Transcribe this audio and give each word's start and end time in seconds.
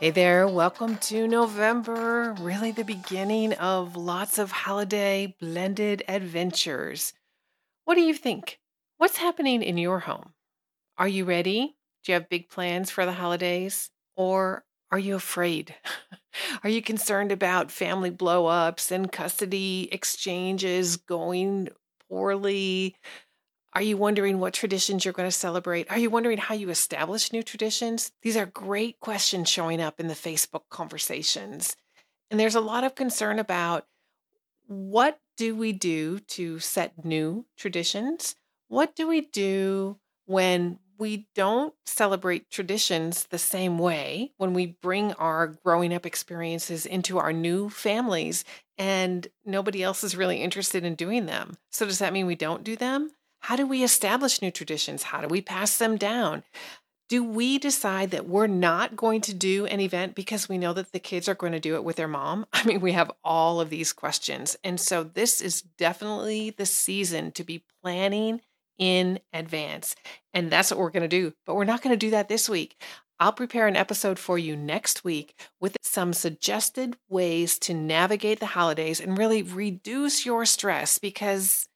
Hey 0.00 0.10
there, 0.10 0.46
welcome 0.46 0.96
to 0.98 1.26
November, 1.26 2.32
really 2.38 2.70
the 2.70 2.84
beginning 2.84 3.54
of 3.54 3.96
lots 3.96 4.38
of 4.38 4.52
holiday 4.52 5.34
blended 5.40 6.04
adventures. 6.06 7.14
What 7.84 7.96
do 7.96 8.02
you 8.02 8.14
think? 8.14 8.60
What's 8.98 9.16
happening 9.16 9.60
in 9.60 9.76
your 9.76 9.98
home? 9.98 10.34
Are 10.98 11.08
you 11.08 11.24
ready? 11.24 11.74
Do 12.04 12.12
you 12.12 12.14
have 12.14 12.28
big 12.28 12.48
plans 12.48 12.92
for 12.92 13.06
the 13.06 13.12
holidays? 13.12 13.90
Or 14.16 14.64
are 14.92 15.00
you 15.00 15.16
afraid? 15.16 15.74
are 16.62 16.70
you 16.70 16.80
concerned 16.80 17.32
about 17.32 17.72
family 17.72 18.10
blow 18.10 18.46
ups 18.46 18.92
and 18.92 19.10
custody 19.10 19.88
exchanges 19.90 20.96
going 20.96 21.70
poorly? 22.08 22.94
Are 23.78 23.90
you 23.90 23.96
wondering 23.96 24.40
what 24.40 24.54
traditions 24.54 25.04
you're 25.04 25.14
going 25.14 25.28
to 25.28 25.30
celebrate? 25.30 25.88
Are 25.88 26.00
you 26.00 26.10
wondering 26.10 26.38
how 26.38 26.52
you 26.52 26.68
establish 26.68 27.32
new 27.32 27.44
traditions? 27.44 28.10
These 28.22 28.36
are 28.36 28.44
great 28.44 28.98
questions 28.98 29.48
showing 29.48 29.80
up 29.80 30.00
in 30.00 30.08
the 30.08 30.14
Facebook 30.14 30.62
conversations. 30.68 31.76
And 32.28 32.40
there's 32.40 32.56
a 32.56 32.60
lot 32.60 32.82
of 32.82 32.96
concern 32.96 33.38
about 33.38 33.86
what 34.66 35.20
do 35.36 35.54
we 35.54 35.72
do 35.72 36.18
to 36.18 36.58
set 36.58 37.04
new 37.04 37.46
traditions? 37.56 38.34
What 38.66 38.96
do 38.96 39.06
we 39.06 39.20
do 39.20 39.98
when 40.26 40.80
we 40.98 41.28
don't 41.36 41.72
celebrate 41.86 42.50
traditions 42.50 43.26
the 43.26 43.38
same 43.38 43.78
way, 43.78 44.32
when 44.38 44.54
we 44.54 44.66
bring 44.82 45.12
our 45.12 45.46
growing 45.46 45.94
up 45.94 46.04
experiences 46.04 46.84
into 46.84 47.18
our 47.18 47.32
new 47.32 47.70
families 47.70 48.44
and 48.76 49.28
nobody 49.44 49.84
else 49.84 50.02
is 50.02 50.16
really 50.16 50.42
interested 50.42 50.82
in 50.84 50.96
doing 50.96 51.26
them? 51.26 51.56
So, 51.70 51.86
does 51.86 52.00
that 52.00 52.12
mean 52.12 52.26
we 52.26 52.34
don't 52.34 52.64
do 52.64 52.74
them? 52.74 53.12
How 53.40 53.56
do 53.56 53.66
we 53.66 53.82
establish 53.82 54.42
new 54.42 54.50
traditions? 54.50 55.04
How 55.04 55.20
do 55.20 55.28
we 55.28 55.40
pass 55.40 55.78
them 55.78 55.96
down? 55.96 56.42
Do 57.08 57.24
we 57.24 57.58
decide 57.58 58.10
that 58.10 58.28
we're 58.28 58.46
not 58.46 58.94
going 58.94 59.22
to 59.22 59.34
do 59.34 59.64
an 59.66 59.80
event 59.80 60.14
because 60.14 60.48
we 60.48 60.58
know 60.58 60.74
that 60.74 60.92
the 60.92 60.98
kids 60.98 61.26
are 61.26 61.34
going 61.34 61.54
to 61.54 61.60
do 61.60 61.74
it 61.74 61.84
with 61.84 61.96
their 61.96 62.08
mom? 62.08 62.46
I 62.52 62.64
mean, 62.64 62.80
we 62.80 62.92
have 62.92 63.10
all 63.24 63.60
of 63.60 63.70
these 63.70 63.92
questions. 63.92 64.56
And 64.62 64.78
so, 64.78 65.04
this 65.04 65.40
is 65.40 65.62
definitely 65.62 66.50
the 66.50 66.66
season 66.66 67.32
to 67.32 67.44
be 67.44 67.64
planning 67.82 68.42
in 68.78 69.20
advance. 69.32 69.96
And 70.34 70.50
that's 70.50 70.70
what 70.70 70.78
we're 70.78 70.90
going 70.90 71.02
to 71.02 71.08
do. 71.08 71.32
But 71.46 71.56
we're 71.56 71.64
not 71.64 71.82
going 71.82 71.94
to 71.94 72.06
do 72.06 72.10
that 72.10 72.28
this 72.28 72.48
week. 72.48 72.80
I'll 73.20 73.32
prepare 73.32 73.66
an 73.66 73.74
episode 73.74 74.18
for 74.18 74.38
you 74.38 74.54
next 74.54 75.02
week 75.02 75.34
with 75.60 75.76
some 75.82 76.12
suggested 76.12 76.96
ways 77.08 77.58
to 77.60 77.74
navigate 77.74 78.38
the 78.38 78.46
holidays 78.46 79.00
and 79.00 79.18
really 79.18 79.42
reduce 79.42 80.24
your 80.24 80.44
stress 80.44 80.98
because, 80.98 81.66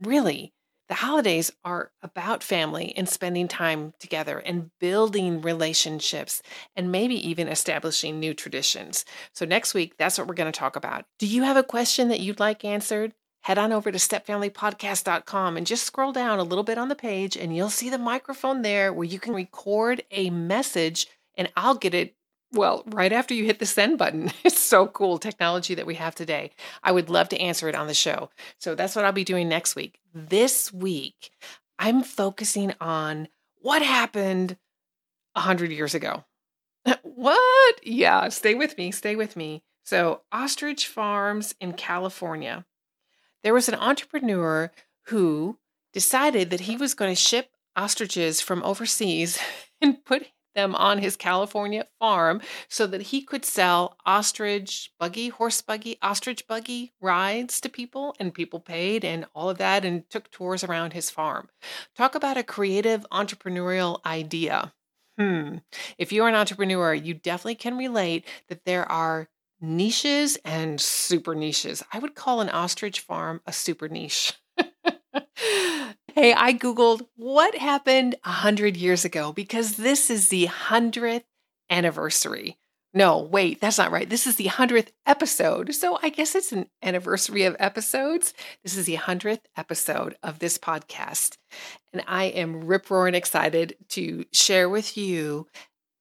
really, 0.00 0.52
the 0.92 0.96
holidays 0.96 1.50
are 1.64 1.90
about 2.02 2.42
family 2.42 2.92
and 2.98 3.08
spending 3.08 3.48
time 3.48 3.94
together 3.98 4.38
and 4.40 4.70
building 4.78 5.40
relationships 5.40 6.42
and 6.76 6.92
maybe 6.92 7.14
even 7.26 7.48
establishing 7.48 8.20
new 8.20 8.34
traditions. 8.34 9.06
So, 9.32 9.46
next 9.46 9.72
week, 9.72 9.94
that's 9.96 10.18
what 10.18 10.28
we're 10.28 10.34
going 10.34 10.52
to 10.52 10.58
talk 10.58 10.76
about. 10.76 11.06
Do 11.18 11.26
you 11.26 11.44
have 11.44 11.56
a 11.56 11.62
question 11.62 12.08
that 12.08 12.20
you'd 12.20 12.40
like 12.40 12.62
answered? 12.62 13.14
Head 13.40 13.56
on 13.56 13.72
over 13.72 13.90
to 13.90 13.96
stepfamilypodcast.com 13.96 15.56
and 15.56 15.66
just 15.66 15.86
scroll 15.86 16.12
down 16.12 16.38
a 16.38 16.44
little 16.44 16.62
bit 16.62 16.76
on 16.76 16.90
the 16.90 16.94
page, 16.94 17.38
and 17.38 17.56
you'll 17.56 17.70
see 17.70 17.88
the 17.88 17.96
microphone 17.96 18.60
there 18.60 18.92
where 18.92 19.08
you 19.08 19.18
can 19.18 19.32
record 19.32 20.02
a 20.10 20.28
message 20.28 21.06
and 21.38 21.50
I'll 21.56 21.74
get 21.74 21.94
it 21.94 22.14
well, 22.52 22.82
right 22.86 23.12
after 23.12 23.34
you 23.34 23.44
hit 23.44 23.58
the 23.58 23.66
send 23.66 23.98
button. 23.98 24.30
It's 24.44 24.60
so 24.60 24.86
cool 24.86 25.18
technology 25.18 25.74
that 25.74 25.86
we 25.86 25.94
have 25.94 26.14
today. 26.14 26.50
I 26.82 26.92
would 26.92 27.08
love 27.08 27.28
to 27.30 27.40
answer 27.40 27.68
it 27.68 27.74
on 27.74 27.86
the 27.86 27.94
show. 27.94 28.30
So 28.58 28.74
that's 28.74 28.94
what 28.96 29.04
I'll 29.04 29.12
be 29.12 29.24
doing 29.24 29.48
next 29.48 29.76
week. 29.76 29.98
This 30.14 30.72
week, 30.72 31.30
I'm 31.78 32.02
focusing 32.02 32.74
on 32.80 33.28
what 33.60 33.82
happened 33.82 34.56
100 35.34 35.70
years 35.70 35.94
ago. 35.94 36.24
what? 37.02 37.80
Yeah, 37.82 38.28
stay 38.28 38.54
with 38.54 38.76
me. 38.76 38.90
Stay 38.90 39.16
with 39.16 39.36
me. 39.36 39.62
So, 39.84 40.22
ostrich 40.30 40.86
farms 40.86 41.54
in 41.60 41.72
California. 41.72 42.64
There 43.42 43.54
was 43.54 43.68
an 43.68 43.74
entrepreneur 43.74 44.70
who 45.06 45.58
decided 45.92 46.50
that 46.50 46.60
he 46.60 46.76
was 46.76 46.94
going 46.94 47.10
to 47.10 47.20
ship 47.20 47.50
ostriches 47.74 48.40
from 48.40 48.62
overseas 48.62 49.38
and 49.80 50.04
put 50.04 50.28
them 50.54 50.74
on 50.74 50.98
his 50.98 51.16
California 51.16 51.86
farm 51.98 52.40
so 52.68 52.86
that 52.86 53.02
he 53.02 53.22
could 53.22 53.44
sell 53.44 53.96
ostrich 54.04 54.90
buggy, 54.98 55.28
horse 55.28 55.60
buggy, 55.60 55.98
ostrich 56.02 56.46
buggy 56.46 56.92
rides 57.00 57.60
to 57.60 57.68
people, 57.68 58.14
and 58.18 58.34
people 58.34 58.60
paid 58.60 59.04
and 59.04 59.26
all 59.34 59.50
of 59.50 59.58
that 59.58 59.84
and 59.84 60.08
took 60.10 60.30
tours 60.30 60.64
around 60.64 60.92
his 60.92 61.10
farm. 61.10 61.48
Talk 61.96 62.14
about 62.14 62.36
a 62.36 62.42
creative 62.42 63.06
entrepreneurial 63.12 64.04
idea. 64.04 64.72
Hmm. 65.18 65.58
If 65.98 66.12
you're 66.12 66.28
an 66.28 66.34
entrepreneur, 66.34 66.94
you 66.94 67.14
definitely 67.14 67.56
can 67.56 67.76
relate 67.76 68.26
that 68.48 68.64
there 68.64 68.90
are 68.90 69.28
niches 69.60 70.38
and 70.44 70.80
super 70.80 71.34
niches. 71.34 71.82
I 71.92 71.98
would 71.98 72.14
call 72.14 72.40
an 72.40 72.48
ostrich 72.48 73.00
farm 73.00 73.40
a 73.46 73.52
super 73.52 73.88
niche. 73.88 74.34
Hey, 76.14 76.34
I 76.34 76.52
Googled 76.52 77.06
what 77.16 77.54
happened 77.54 78.16
100 78.24 78.76
years 78.76 79.02
ago 79.02 79.32
because 79.32 79.76
this 79.76 80.10
is 80.10 80.28
the 80.28 80.46
100th 80.46 81.24
anniversary. 81.70 82.58
No, 82.92 83.18
wait, 83.18 83.62
that's 83.62 83.78
not 83.78 83.90
right. 83.90 84.10
This 84.10 84.26
is 84.26 84.36
the 84.36 84.48
100th 84.48 84.88
episode. 85.06 85.74
So 85.74 85.98
I 86.02 86.10
guess 86.10 86.34
it's 86.34 86.52
an 86.52 86.66
anniversary 86.82 87.44
of 87.44 87.56
episodes. 87.58 88.34
This 88.62 88.76
is 88.76 88.84
the 88.84 88.98
100th 88.98 89.40
episode 89.56 90.14
of 90.22 90.38
this 90.38 90.58
podcast. 90.58 91.38
And 91.94 92.04
I 92.06 92.24
am 92.24 92.66
rip 92.66 92.90
roaring 92.90 93.14
excited 93.14 93.76
to 93.90 94.26
share 94.34 94.68
with 94.68 94.98
you 94.98 95.46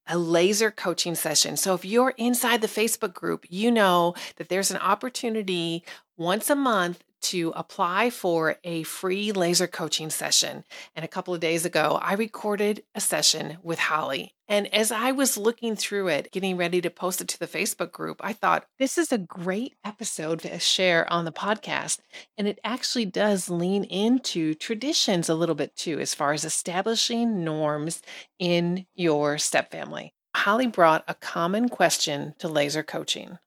a 0.08 0.18
laser 0.18 0.72
coaching 0.72 1.16
session. 1.16 1.56
So 1.56 1.74
if 1.74 1.86
you're 1.86 2.16
inside 2.18 2.60
the 2.60 2.68
Facebook 2.68 3.14
group, 3.14 3.46
you 3.50 3.72
know 3.72 4.14
that 4.36 4.50
there's 4.50 4.72
an 4.72 4.78
opportunity 4.78 5.86
once 6.18 6.50
a 6.50 6.56
month 6.56 7.02
to 7.22 7.54
apply 7.56 8.10
for 8.10 8.58
a 8.64 8.84
free 8.84 9.32
laser 9.32 9.68
coaching 9.68 10.10
session. 10.10 10.64
And 10.96 11.06
a 11.06 11.08
couple 11.08 11.34
of 11.34 11.40
days 11.40 11.66
ago, 11.66 12.00
I 12.02 12.14
recorded 12.14 12.84
a 12.96 13.02
session 13.02 13.58
with 13.64 13.80
Holly. 13.80 14.34
And 14.48 14.74
as 14.74 14.92
I 14.92 15.14
was 15.14 15.38
looking 15.38 15.76
through 15.76 16.10
it, 16.10 16.32
getting 16.32 16.58
ready 16.58 16.82
to 16.82 16.90
post 16.90 17.22
it 17.22 17.28
to 17.30 17.40
the 17.40 17.48
Facebook 17.48 17.92
group, 17.92 18.18
I 18.20 18.34
thought, 18.34 18.66
this 18.80 18.98
is 18.98 19.12
a 19.12 19.18
great 19.18 19.76
episode 19.86 20.42
to 20.42 20.60
share 20.60 21.12
on 21.12 21.24
the 21.24 21.32
podcast. 21.32 22.00
And 22.38 22.48
it 22.48 22.60
actually 22.64 23.06
does 23.06 23.50
lean 23.50 23.86
into 23.86 24.54
traditions 24.54 25.30
a 25.30 25.36
little 25.36 25.56
bit 25.56 25.76
too, 25.76 26.00
as 26.00 26.14
far 26.14 26.34
as 26.34 26.44
establishing 26.44 27.46
norms 27.46 28.02
in 28.40 28.86
your 28.94 29.38
step 29.38 29.72
family. 29.72 30.14
Holly 30.36 30.68
brought 30.68 31.04
a 31.08 31.16
common 31.16 31.70
question 31.70 32.34
to 32.40 32.48
laser 32.48 32.84
coaching. 32.84 33.38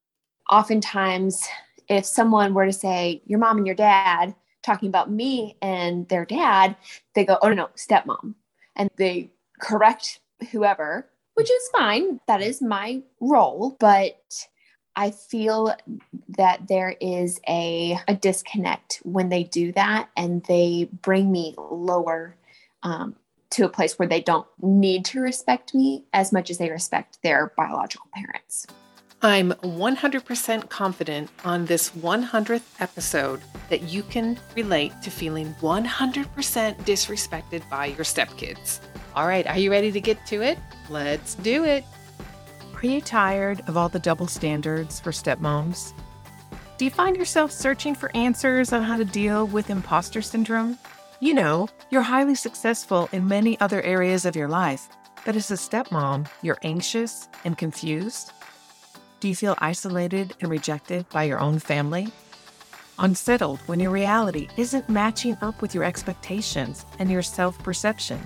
Oftentimes, 0.51 1.47
if 1.89 2.05
someone 2.05 2.55
were 2.55 2.67
to 2.67 2.73
say 2.73 3.23
your 3.27 3.39
mom 3.39 3.59
and 3.59 3.67
your 3.67 3.77
dad 3.77 4.35
talking 4.63 4.89
about 4.89 5.11
me 5.11 5.57
and 5.61 6.09
their 6.09 6.25
dad, 6.25 6.77
they 7.15 7.25
go, 7.25 7.39
oh 7.43 7.49
no, 7.49 7.55
no, 7.55 7.69
stepmom. 7.77 8.35
And 8.77 8.91
they 8.97 9.31
correct 9.61 10.21
whoever, 10.51 11.09
which 11.35 11.51
is 11.51 11.69
fine. 11.69 12.21
That 12.27 12.43
is 12.43 12.63
my 12.63 13.03
role. 13.21 13.77
But 13.79 14.19
I 14.97 15.11
feel 15.11 15.75
that 16.29 16.69
there 16.69 16.97
is 17.01 17.41
a, 17.49 17.99
a 18.09 18.15
disconnect 18.15 19.01
when 19.03 19.29
they 19.29 19.45
do 19.45 19.73
that 19.73 20.09
and 20.17 20.43
they 20.45 20.89
bring 21.03 21.31
me 21.31 21.55
lower 21.59 22.37
um, 22.83 23.17
to 23.51 23.65
a 23.65 23.69
place 23.69 23.99
where 23.99 24.09
they 24.09 24.21
don't 24.21 24.47
need 24.61 25.05
to 25.07 25.21
respect 25.21 25.75
me 25.75 26.05
as 26.13 26.33
much 26.33 26.51
as 26.51 26.59
they 26.59 26.71
respect 26.71 27.19
their 27.23 27.53
biological 27.57 28.07
parents. 28.15 28.67
I'm 29.23 29.53
100% 29.53 30.69
confident 30.69 31.31
on 31.45 31.65
this 31.65 31.91
100th 31.91 32.63
episode 32.81 33.41
that 33.71 33.83
you 33.83 34.03
can 34.03 34.39
relate 34.55 34.93
to 35.03 35.11
feeling 35.11 35.55
100% 35.61 36.77
disrespected 36.85 37.69
by 37.71 37.87
your 37.87 38.05
stepkids. 38.05 38.81
All 39.15 39.27
right, 39.27 39.47
are 39.47 39.59
you 39.59 39.71
ready 39.71 39.91
to 39.93 40.01
get 40.01 40.27
to 40.27 40.43
it? 40.43 40.59
Let's 40.91 41.37
do 41.37 41.65
it. 41.65 41.85
Are 42.75 42.87
you 42.87 43.01
tired 43.01 43.63
of 43.67 43.79
all 43.79 43.89
the 43.89 43.99
double 43.99 44.27
standards 44.27 45.01
for 45.01 45.11
stepmoms? 45.11 45.95
Do 46.77 46.85
you 46.85 46.91
find 46.91 47.17
yourself 47.17 47.51
searching 47.51 47.95
for 47.95 48.15
answers 48.15 48.73
on 48.73 48.83
how 48.83 48.99
to 48.99 49.05
deal 49.05 49.47
with 49.47 49.71
imposter 49.71 50.21
syndrome? 50.21 50.77
You 51.21 51.33
know, 51.33 51.69
you're 51.91 52.03
highly 52.03 52.35
successful 52.35 53.09
in 53.13 53.27
many 53.27 53.59
other 53.61 53.81
areas 53.83 54.27
of 54.27 54.37
your 54.37 54.49
life, 54.49 54.89
but 55.25 55.37
as 55.37 55.51
a 55.51 55.55
stepmom, 55.55 56.29
you're 56.43 56.59
anxious 56.63 57.29
and 57.45 57.57
confused 57.57 58.33
do 59.25 59.29
you 59.31 59.35
feel 59.35 59.57
isolated 59.57 60.35
and 60.43 60.51
rejected 60.51 61.09
by 61.09 61.23
your 61.23 61.41
own 61.41 61.59
family? 61.59 62.09
Unsettled 62.99 63.59
when 63.61 63.81
your 63.81 63.91
reality 63.91 64.49
isn't 64.59 64.87
matching 64.91 65.35
up 65.41 65.63
with 65.63 65.75
your 65.75 65.83
expectations 65.83 66.85
and 66.99 67.11
your 67.11 67.23
self 67.23 67.59
perception? 67.61 68.21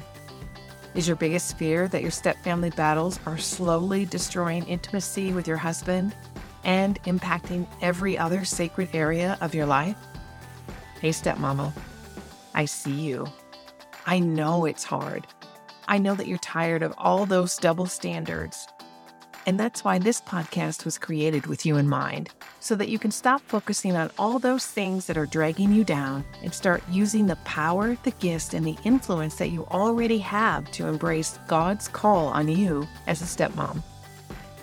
Is 0.96 1.06
your 1.06 1.14
biggest 1.14 1.56
fear 1.56 1.86
that 1.86 2.02
your 2.02 2.10
stepfamily 2.10 2.74
battles 2.74 3.20
are 3.26 3.38
slowly 3.38 4.06
destroying 4.06 4.66
intimacy 4.66 5.32
with 5.32 5.46
your 5.46 5.56
husband 5.56 6.16
and 6.64 7.00
impacting 7.04 7.68
every 7.80 8.18
other 8.18 8.44
sacred 8.44 8.88
area 8.92 9.38
of 9.40 9.54
your 9.54 9.66
life? 9.66 9.96
Hey, 11.00 11.10
stepmama, 11.10 11.72
I 12.54 12.64
see 12.64 12.90
you. 12.90 13.24
I 14.04 14.18
know 14.18 14.64
it's 14.64 14.82
hard. 14.82 15.28
I 15.86 15.98
know 15.98 16.16
that 16.16 16.26
you're 16.26 16.38
tired 16.38 16.82
of 16.82 16.92
all 16.98 17.24
those 17.24 17.56
double 17.56 17.86
standards 17.86 18.66
And 19.46 19.58
that's 19.58 19.82
why 19.82 19.98
this 19.98 20.20
podcast 20.20 20.84
was 20.84 20.98
created 20.98 21.46
with 21.46 21.64
you 21.64 21.76
in 21.76 21.88
mind, 21.88 22.30
so 22.60 22.74
that 22.74 22.88
you 22.88 22.98
can 22.98 23.10
stop 23.10 23.40
focusing 23.40 23.96
on 23.96 24.10
all 24.18 24.38
those 24.38 24.66
things 24.66 25.06
that 25.06 25.16
are 25.16 25.24
dragging 25.24 25.72
you 25.72 25.84
down 25.84 26.24
and 26.42 26.52
start 26.52 26.82
using 26.90 27.26
the 27.26 27.36
power, 27.36 27.96
the 28.02 28.10
gifts, 28.12 28.52
and 28.52 28.66
the 28.66 28.76
influence 28.84 29.36
that 29.36 29.48
you 29.50 29.64
already 29.66 30.18
have 30.18 30.70
to 30.72 30.86
embrace 30.86 31.38
God's 31.46 31.88
call 31.88 32.26
on 32.26 32.48
you 32.48 32.86
as 33.06 33.22
a 33.22 33.24
stepmom. 33.24 33.82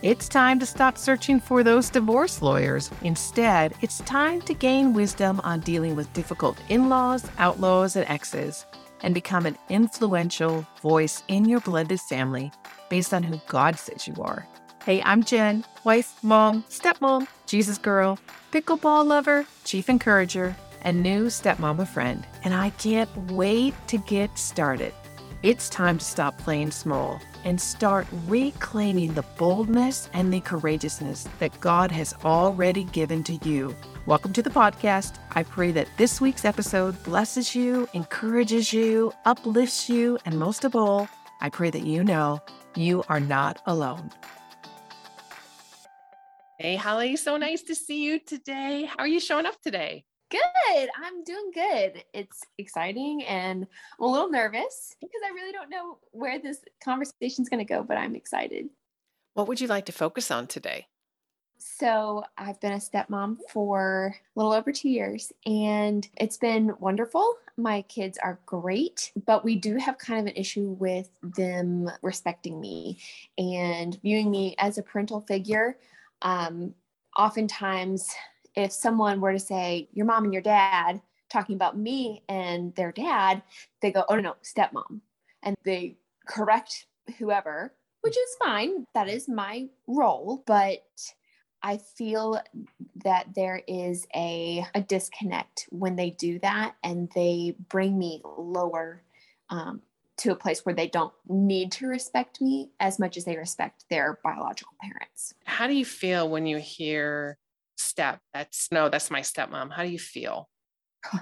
It's 0.01 0.29
time 0.29 0.59
to 0.59 0.67
stop 0.67 0.99
searching 0.99 1.39
for 1.39 1.63
those 1.63 1.89
divorce 1.89 2.43
lawyers. 2.43 2.91
Instead, 3.01 3.73
it's 3.81 3.99
time 4.01 4.39
to 4.41 4.53
gain 4.53 4.93
wisdom 4.93 5.41
on 5.43 5.61
dealing 5.61 5.95
with 5.95 6.13
difficult 6.13 6.61
in 6.69 6.89
laws, 6.89 7.27
outlaws, 7.39 7.95
and 7.95 8.07
exes, 8.07 8.67
and 9.01 9.15
become 9.15 9.47
an 9.47 9.57
influential 9.69 10.67
voice 10.81 11.23
in 11.27 11.45
your 11.45 11.59
blended 11.61 11.99
family 12.01 12.51
based 12.87 13.15
on 13.15 13.23
who 13.23 13.41
God 13.47 13.79
says 13.79 14.07
you 14.07 14.13
are. 14.21 14.47
Hey, 14.85 15.01
I'm 15.01 15.23
Jen, 15.23 15.65
wife, 15.83 16.13
mom, 16.23 16.63
stepmom, 16.69 17.27
Jesus 17.47 17.79
girl, 17.79 18.19
pickleball 18.51 19.03
lover, 19.07 19.47
chief 19.63 19.89
encourager, 19.89 20.55
and 20.83 21.01
new 21.01 21.25
stepmama 21.25 21.87
friend, 21.87 22.23
and 22.43 22.53
I 22.53 22.69
can't 22.69 23.09
wait 23.31 23.73
to 23.87 23.97
get 23.97 24.37
started. 24.37 24.93
It's 25.41 25.69
time 25.69 25.97
to 25.97 26.05
stop 26.05 26.37
playing 26.37 26.69
small 26.69 27.19
and 27.45 27.59
start 27.59 28.05
reclaiming 28.27 29.15
the 29.15 29.25
boldness 29.39 30.07
and 30.13 30.31
the 30.31 30.41
courageousness 30.41 31.27
that 31.39 31.59
God 31.59 31.91
has 31.91 32.13
already 32.23 32.83
given 32.83 33.23
to 33.23 33.37
you. 33.37 33.75
Welcome 34.05 34.33
to 34.33 34.43
the 34.43 34.51
podcast. 34.51 35.15
I 35.31 35.41
pray 35.41 35.71
that 35.71 35.89
this 35.97 36.21
week's 36.21 36.45
episode 36.45 37.03
blesses 37.03 37.55
you, 37.55 37.89
encourages 37.93 38.71
you, 38.71 39.13
uplifts 39.25 39.89
you, 39.89 40.19
and 40.25 40.37
most 40.37 40.63
of 40.63 40.75
all, 40.75 41.09
I 41.41 41.49
pray 41.49 41.71
that 41.71 41.87
you 41.87 42.03
know 42.03 42.39
you 42.75 43.03
are 43.09 43.19
not 43.19 43.63
alone. 43.65 44.11
Hey, 46.57 46.77
Holly, 46.77 47.17
so 47.17 47.35
nice 47.35 47.63
to 47.63 47.75
see 47.75 48.01
you 48.01 48.17
today. 48.17 48.85
How 48.85 48.99
are 48.99 49.07
you 49.07 49.19
showing 49.19 49.45
up 49.45 49.61
today? 49.61 50.05
Good. 50.31 50.89
I'm 50.95 51.21
doing 51.25 51.51
good. 51.53 52.01
It's 52.13 52.43
exciting 52.57 53.25
and 53.25 53.67
I'm 53.99 54.05
a 54.05 54.09
little 54.09 54.29
nervous 54.29 54.95
because 55.01 55.19
I 55.25 55.33
really 55.33 55.51
don't 55.51 55.69
know 55.69 55.97
where 56.11 56.39
this 56.39 56.59
conversation 56.81 57.41
is 57.41 57.49
going 57.49 57.59
to 57.59 57.73
go, 57.73 57.83
but 57.83 57.97
I'm 57.97 58.15
excited. 58.15 58.69
What 59.33 59.49
would 59.49 59.59
you 59.59 59.67
like 59.67 59.87
to 59.87 59.91
focus 59.91 60.31
on 60.31 60.47
today? 60.47 60.87
So, 61.57 62.23
I've 62.37 62.59
been 62.61 62.73
a 62.73 62.77
stepmom 62.77 63.37
for 63.49 64.15
a 64.15 64.39
little 64.39 64.53
over 64.53 64.71
two 64.71 64.89
years 64.89 65.33
and 65.45 66.07
it's 66.15 66.37
been 66.37 66.73
wonderful. 66.79 67.33
My 67.57 67.81
kids 67.83 68.17
are 68.17 68.39
great, 68.45 69.11
but 69.25 69.43
we 69.43 69.57
do 69.57 69.75
have 69.75 69.97
kind 69.97 70.21
of 70.21 70.27
an 70.27 70.39
issue 70.39 70.69
with 70.79 71.09
them 71.21 71.91
respecting 72.01 72.61
me 72.61 72.99
and 73.37 73.99
viewing 74.01 74.31
me 74.31 74.55
as 74.57 74.77
a 74.77 74.83
parental 74.83 75.19
figure. 75.19 75.77
Um, 76.21 76.73
oftentimes, 77.17 78.13
if 78.55 78.71
someone 78.71 79.21
were 79.21 79.33
to 79.33 79.39
say 79.39 79.89
your 79.93 80.05
mom 80.05 80.23
and 80.25 80.33
your 80.33 80.41
dad 80.41 81.01
talking 81.29 81.55
about 81.55 81.77
me 81.77 82.23
and 82.29 82.73
their 82.75 82.91
dad, 82.91 83.41
they 83.81 83.91
go, 83.91 84.05
oh 84.09 84.15
no, 84.15 84.21
no, 84.21 84.35
stepmom. 84.43 85.01
And 85.43 85.55
they 85.63 85.97
correct 86.27 86.87
whoever, 87.17 87.73
which 88.01 88.17
is 88.17 88.35
fine. 88.43 88.85
That 88.93 89.09
is 89.09 89.27
my 89.27 89.67
role. 89.87 90.43
But 90.45 90.83
I 91.61 91.77
feel 91.77 92.39
that 93.03 93.33
there 93.35 93.61
is 93.67 94.05
a, 94.15 94.65
a 94.75 94.81
disconnect 94.81 95.67
when 95.71 95.95
they 95.95 96.11
do 96.11 96.39
that 96.39 96.75
and 96.83 97.09
they 97.15 97.55
bring 97.69 97.97
me 97.97 98.21
lower 98.23 99.01
um, 99.49 99.81
to 100.17 100.31
a 100.31 100.35
place 100.35 100.65
where 100.65 100.75
they 100.75 100.87
don't 100.87 101.13
need 101.27 101.71
to 101.73 101.87
respect 101.87 102.39
me 102.39 102.71
as 102.79 102.99
much 102.99 103.17
as 103.17 103.25
they 103.25 103.35
respect 103.35 103.83
their 103.89 104.19
biological 104.23 104.73
parents. 104.81 105.33
How 105.43 105.67
do 105.67 105.73
you 105.73 105.85
feel 105.85 106.29
when 106.29 106.45
you 106.45 106.57
hear 106.57 107.37
step. 107.77 108.19
That's 108.33 108.71
no, 108.71 108.89
that's 108.89 109.11
my 109.11 109.21
stepmom. 109.21 109.71
How 109.71 109.83
do 109.83 109.89
you 109.89 109.99
feel? 109.99 110.49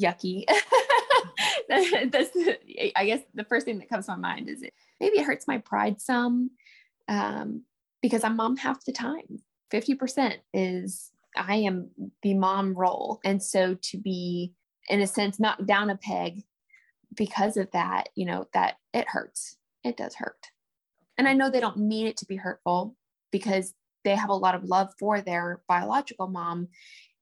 Yucky. 0.00 0.44
that's 1.68 2.30
I 2.96 3.06
guess 3.06 3.20
the 3.34 3.44
first 3.44 3.66
thing 3.66 3.78
that 3.78 3.88
comes 3.88 4.06
to 4.06 4.12
my 4.12 4.34
mind 4.34 4.48
is 4.48 4.62
it 4.62 4.72
maybe 5.00 5.18
it 5.18 5.26
hurts 5.26 5.46
my 5.46 5.58
pride 5.58 6.00
some 6.00 6.50
um, 7.08 7.62
because 8.00 8.24
I'm 8.24 8.36
mom 8.36 8.56
half 8.56 8.84
the 8.84 8.92
time. 8.92 9.42
50% 9.72 10.34
is 10.52 11.12
I 11.36 11.56
am 11.56 11.90
the 12.22 12.34
mom 12.34 12.74
role. 12.74 13.20
And 13.24 13.42
so 13.42 13.74
to 13.74 13.96
be 13.96 14.52
in 14.88 15.00
a 15.00 15.06
sense 15.06 15.38
knocked 15.38 15.66
down 15.66 15.90
a 15.90 15.96
peg 15.96 16.42
because 17.14 17.56
of 17.56 17.70
that, 17.72 18.08
you 18.14 18.26
know, 18.26 18.46
that 18.54 18.76
it 18.92 19.08
hurts. 19.08 19.56
It 19.84 19.96
does 19.96 20.14
hurt. 20.14 20.46
And 21.18 21.28
I 21.28 21.34
know 21.34 21.50
they 21.50 21.60
don't 21.60 21.78
mean 21.78 22.06
it 22.06 22.16
to 22.18 22.26
be 22.26 22.36
hurtful 22.36 22.96
because 23.30 23.74
they 24.04 24.14
have 24.14 24.30
a 24.30 24.34
lot 24.34 24.54
of 24.54 24.64
love 24.64 24.92
for 24.98 25.20
their 25.20 25.62
biological 25.68 26.28
mom. 26.28 26.68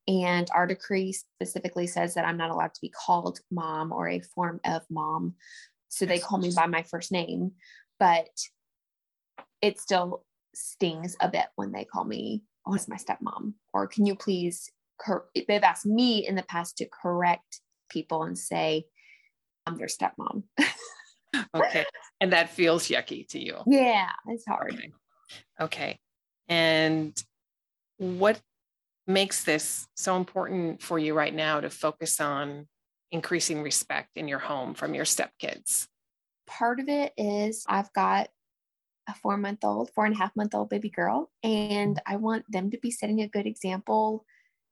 And 0.06 0.48
our 0.54 0.66
decree 0.66 1.12
specifically 1.12 1.86
says 1.86 2.14
that 2.14 2.24
I'm 2.24 2.36
not 2.36 2.50
allowed 2.50 2.74
to 2.74 2.80
be 2.80 2.88
called 2.90 3.40
mom 3.50 3.92
or 3.92 4.08
a 4.08 4.20
form 4.20 4.60
of 4.64 4.82
mom. 4.90 5.34
So 5.88 6.06
they 6.06 6.18
call 6.18 6.38
me 6.38 6.52
by 6.54 6.66
my 6.66 6.82
first 6.82 7.12
name, 7.12 7.52
but 7.98 8.28
it 9.60 9.78
still 9.78 10.24
stings 10.54 11.16
a 11.20 11.28
bit 11.28 11.46
when 11.56 11.72
they 11.72 11.84
call 11.84 12.04
me, 12.04 12.42
oh, 12.66 12.74
it's 12.74 12.88
my 12.88 12.96
stepmom. 12.96 13.54
Or 13.72 13.86
can 13.86 14.06
you 14.06 14.14
please, 14.14 14.70
cor-? 15.04 15.28
they've 15.34 15.62
asked 15.62 15.86
me 15.86 16.26
in 16.26 16.34
the 16.34 16.42
past 16.42 16.78
to 16.78 16.88
correct 16.88 17.60
people 17.90 18.22
and 18.22 18.38
say, 18.38 18.86
I'm 19.70 19.78
their 19.78 19.86
stepmom. 19.86 20.42
okay. 21.54 21.84
And 22.20 22.32
that 22.32 22.50
feels 22.50 22.88
yucky 22.88 23.26
to 23.28 23.38
you. 23.38 23.58
Yeah, 23.66 24.08
it's 24.26 24.44
hard. 24.46 24.74
Okay. 24.74 24.92
okay. 25.60 25.98
And 26.48 27.16
what 27.98 28.40
makes 29.06 29.44
this 29.44 29.86
so 29.94 30.16
important 30.16 30.82
for 30.82 30.98
you 30.98 31.14
right 31.14 31.34
now 31.34 31.60
to 31.60 31.70
focus 31.70 32.20
on 32.20 32.66
increasing 33.12 33.62
respect 33.62 34.10
in 34.16 34.28
your 34.28 34.38
home 34.38 34.74
from 34.74 34.94
your 34.94 35.04
stepkids? 35.04 35.86
Part 36.46 36.80
of 36.80 36.88
it 36.88 37.12
is 37.16 37.64
I've 37.68 37.92
got 37.92 38.28
a 39.08 39.14
four 39.14 39.36
month 39.36 39.64
old, 39.64 39.90
four 39.94 40.06
and 40.06 40.14
a 40.14 40.18
half 40.18 40.34
month 40.34 40.54
old 40.54 40.68
baby 40.68 40.90
girl, 40.90 41.30
and 41.42 42.00
I 42.06 42.16
want 42.16 42.44
them 42.48 42.70
to 42.70 42.78
be 42.78 42.90
setting 42.90 43.20
a 43.20 43.28
good 43.28 43.46
example 43.46 44.24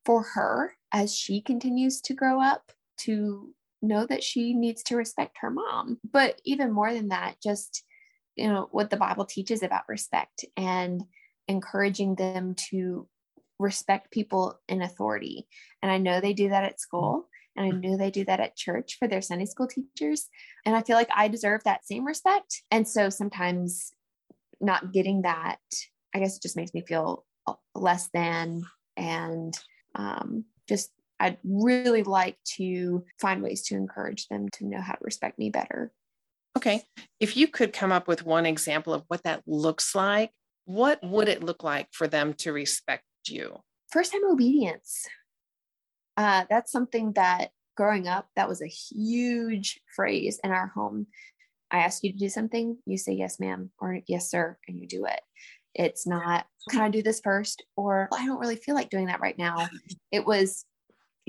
for 0.05 0.23
her 0.35 0.75
as 0.93 1.15
she 1.15 1.41
continues 1.41 2.01
to 2.03 2.15
grow 2.15 2.41
up 2.41 2.73
to 2.99 3.55
know 3.83 4.07
that 4.07 4.23
she 4.23 4.55
needs 4.55 4.83
to 4.85 4.97
respect 4.97 5.39
her 5.41 5.51
mom. 5.51 5.99
But 6.11 6.41
even 6.45 6.73
more 6.73 6.93
than 6.93 7.09
that, 7.09 7.37
just 7.43 7.85
you 8.37 8.49
know 8.49 8.69
what 8.71 8.91
the 8.91 8.97
Bible 8.97 9.25
teaches 9.25 9.63
about 9.63 9.89
respect 9.89 10.45
and 10.57 11.03
encouraging 11.49 12.15
them 12.15 12.55
to 12.71 13.09
respect 13.59 14.13
people 14.13 14.59
in 14.69 14.83
authority. 14.83 15.47
And 15.83 15.91
I 15.91 15.99
know 15.99 16.21
they 16.21 16.33
do 16.33 16.51
that 16.51 16.65
at 16.65 16.81
school. 16.81 17.29
And 17.57 17.67
I 17.67 17.77
know 17.77 17.97
they 17.97 18.13
do 18.13 18.25
that 18.27 18.39
at 18.39 18.57
church 18.57 18.97
for 19.01 19.09
their 19.09 19.21
Sunday 19.21 19.47
school 19.47 19.67
teachers. 19.67 20.29
And 20.65 20.77
I 20.77 20.83
feel 20.83 20.95
like 20.95 21.09
I 21.13 21.27
deserve 21.27 21.65
that 21.65 21.85
same 21.85 22.05
respect. 22.07 22.63
And 22.71 22.87
so 22.87 23.11
sometimes 23.11 23.93
not 24.61 24.93
getting 24.93 25.23
that, 25.23 25.59
I 26.15 26.21
guess 26.21 26.37
it 26.37 26.43
just 26.43 26.57
makes 26.57 26.73
me 26.73 26.83
feel 26.87 27.25
less 27.75 28.11
than. 28.15 28.63
And 28.97 29.59
um, 29.97 30.45
just, 30.69 30.93
I'd 31.21 31.39
really 31.45 32.03
like 32.03 32.37
to 32.57 33.05
find 33.21 33.43
ways 33.43 33.63
to 33.67 33.75
encourage 33.75 34.29
them 34.29 34.49
to 34.51 34.67
know 34.67 34.81
how 34.81 34.93
to 34.93 34.99
respect 35.03 35.39
me 35.39 35.51
better. 35.51 35.93
Okay. 36.57 36.83
If 37.21 37.37
you 37.37 37.49
could 37.49 37.73
come 37.73 37.93
up 37.93 38.09
with 38.09 38.25
one 38.25 38.47
example 38.47 38.93
of 38.93 39.05
what 39.09 39.23
that 39.25 39.43
looks 39.47 39.95
like, 39.95 40.31
what 40.65 41.03
would 41.03 41.29
it 41.29 41.43
look 41.43 41.63
like 41.63 41.89
for 41.93 42.07
them 42.07 42.35
to 42.35 42.53
respect 42.53 43.05
you? 43.27 43.59
First 43.91 44.13
time 44.13 44.23
obedience. 44.31 45.07
Uh, 46.17 46.45
that's 46.51 46.73
something 46.73 47.13
that 47.13 47.51
growing 47.77 48.09
up, 48.09 48.29
that 48.35 48.49
was 48.49 48.61
a 48.61 48.67
huge 48.67 49.81
phrase 49.95 50.41
in 50.43 50.51
our 50.51 50.67
home. 50.69 51.07
I 51.71 51.79
ask 51.79 52.03
you 52.03 52.13
to 52.13 52.19
do 52.19 52.29
something, 52.29 52.79
you 52.87 52.99
say 52.99 53.13
yes, 53.13 53.39
ma'am, 53.39 53.71
or 53.79 54.01
yes, 54.09 54.31
sir, 54.31 54.59
and 54.67 54.79
you 54.79 54.89
do 54.89 55.05
it. 55.05 55.21
It's 55.75 56.07
not, 56.07 56.47
can 56.71 56.81
I 56.81 56.89
do 56.89 57.03
this 57.03 57.21
first? 57.21 57.65
Or 57.77 58.09
I 58.13 58.27
don't 58.27 58.41
really 58.41 58.57
feel 58.57 58.75
like 58.75 58.91
doing 58.91 59.07
that 59.07 59.21
right 59.21 59.39
now. 59.39 59.69
It 60.11 60.27
was, 60.27 60.65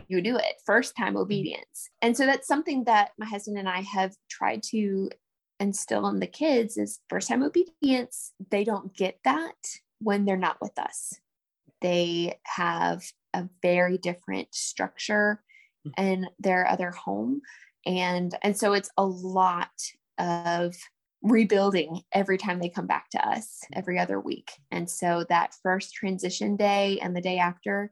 you 0.07 0.21
do 0.21 0.37
it, 0.37 0.61
first 0.65 0.95
time 0.95 1.17
obedience. 1.17 1.89
And 2.01 2.15
so 2.15 2.25
that's 2.25 2.47
something 2.47 2.85
that 2.85 3.11
my 3.17 3.25
husband 3.25 3.57
and 3.57 3.69
I 3.69 3.81
have 3.81 4.15
tried 4.29 4.63
to 4.71 5.09
instill 5.59 6.07
in 6.07 6.19
the 6.19 6.27
kids 6.27 6.77
is 6.77 6.99
first 7.09 7.27
time 7.27 7.43
obedience. 7.43 8.31
They 8.49 8.63
don't 8.63 8.95
get 8.95 9.19
that 9.25 9.55
when 9.99 10.25
they're 10.25 10.37
not 10.37 10.57
with 10.61 10.77
us. 10.79 11.19
They 11.81 12.39
have 12.43 13.03
a 13.33 13.47
very 13.61 13.97
different 13.97 14.53
structure 14.53 15.41
mm. 15.87 15.91
in 15.97 16.27
their 16.39 16.67
other 16.67 16.91
home. 16.91 17.41
And, 17.85 18.35
and 18.41 18.57
so 18.57 18.73
it's 18.73 18.89
a 18.97 19.05
lot 19.05 19.69
of 20.17 20.75
rebuilding 21.21 22.01
every 22.13 22.37
time 22.37 22.59
they 22.59 22.69
come 22.69 22.87
back 22.87 23.09
to 23.09 23.27
us 23.27 23.59
every 23.73 23.99
other 23.99 24.19
week. 24.19 24.51
And 24.71 24.89
so 24.89 25.25
that 25.29 25.55
first 25.61 25.93
transition 25.93 26.55
day 26.55 26.99
and 27.01 27.15
the 27.15 27.21
day 27.21 27.39
after, 27.39 27.91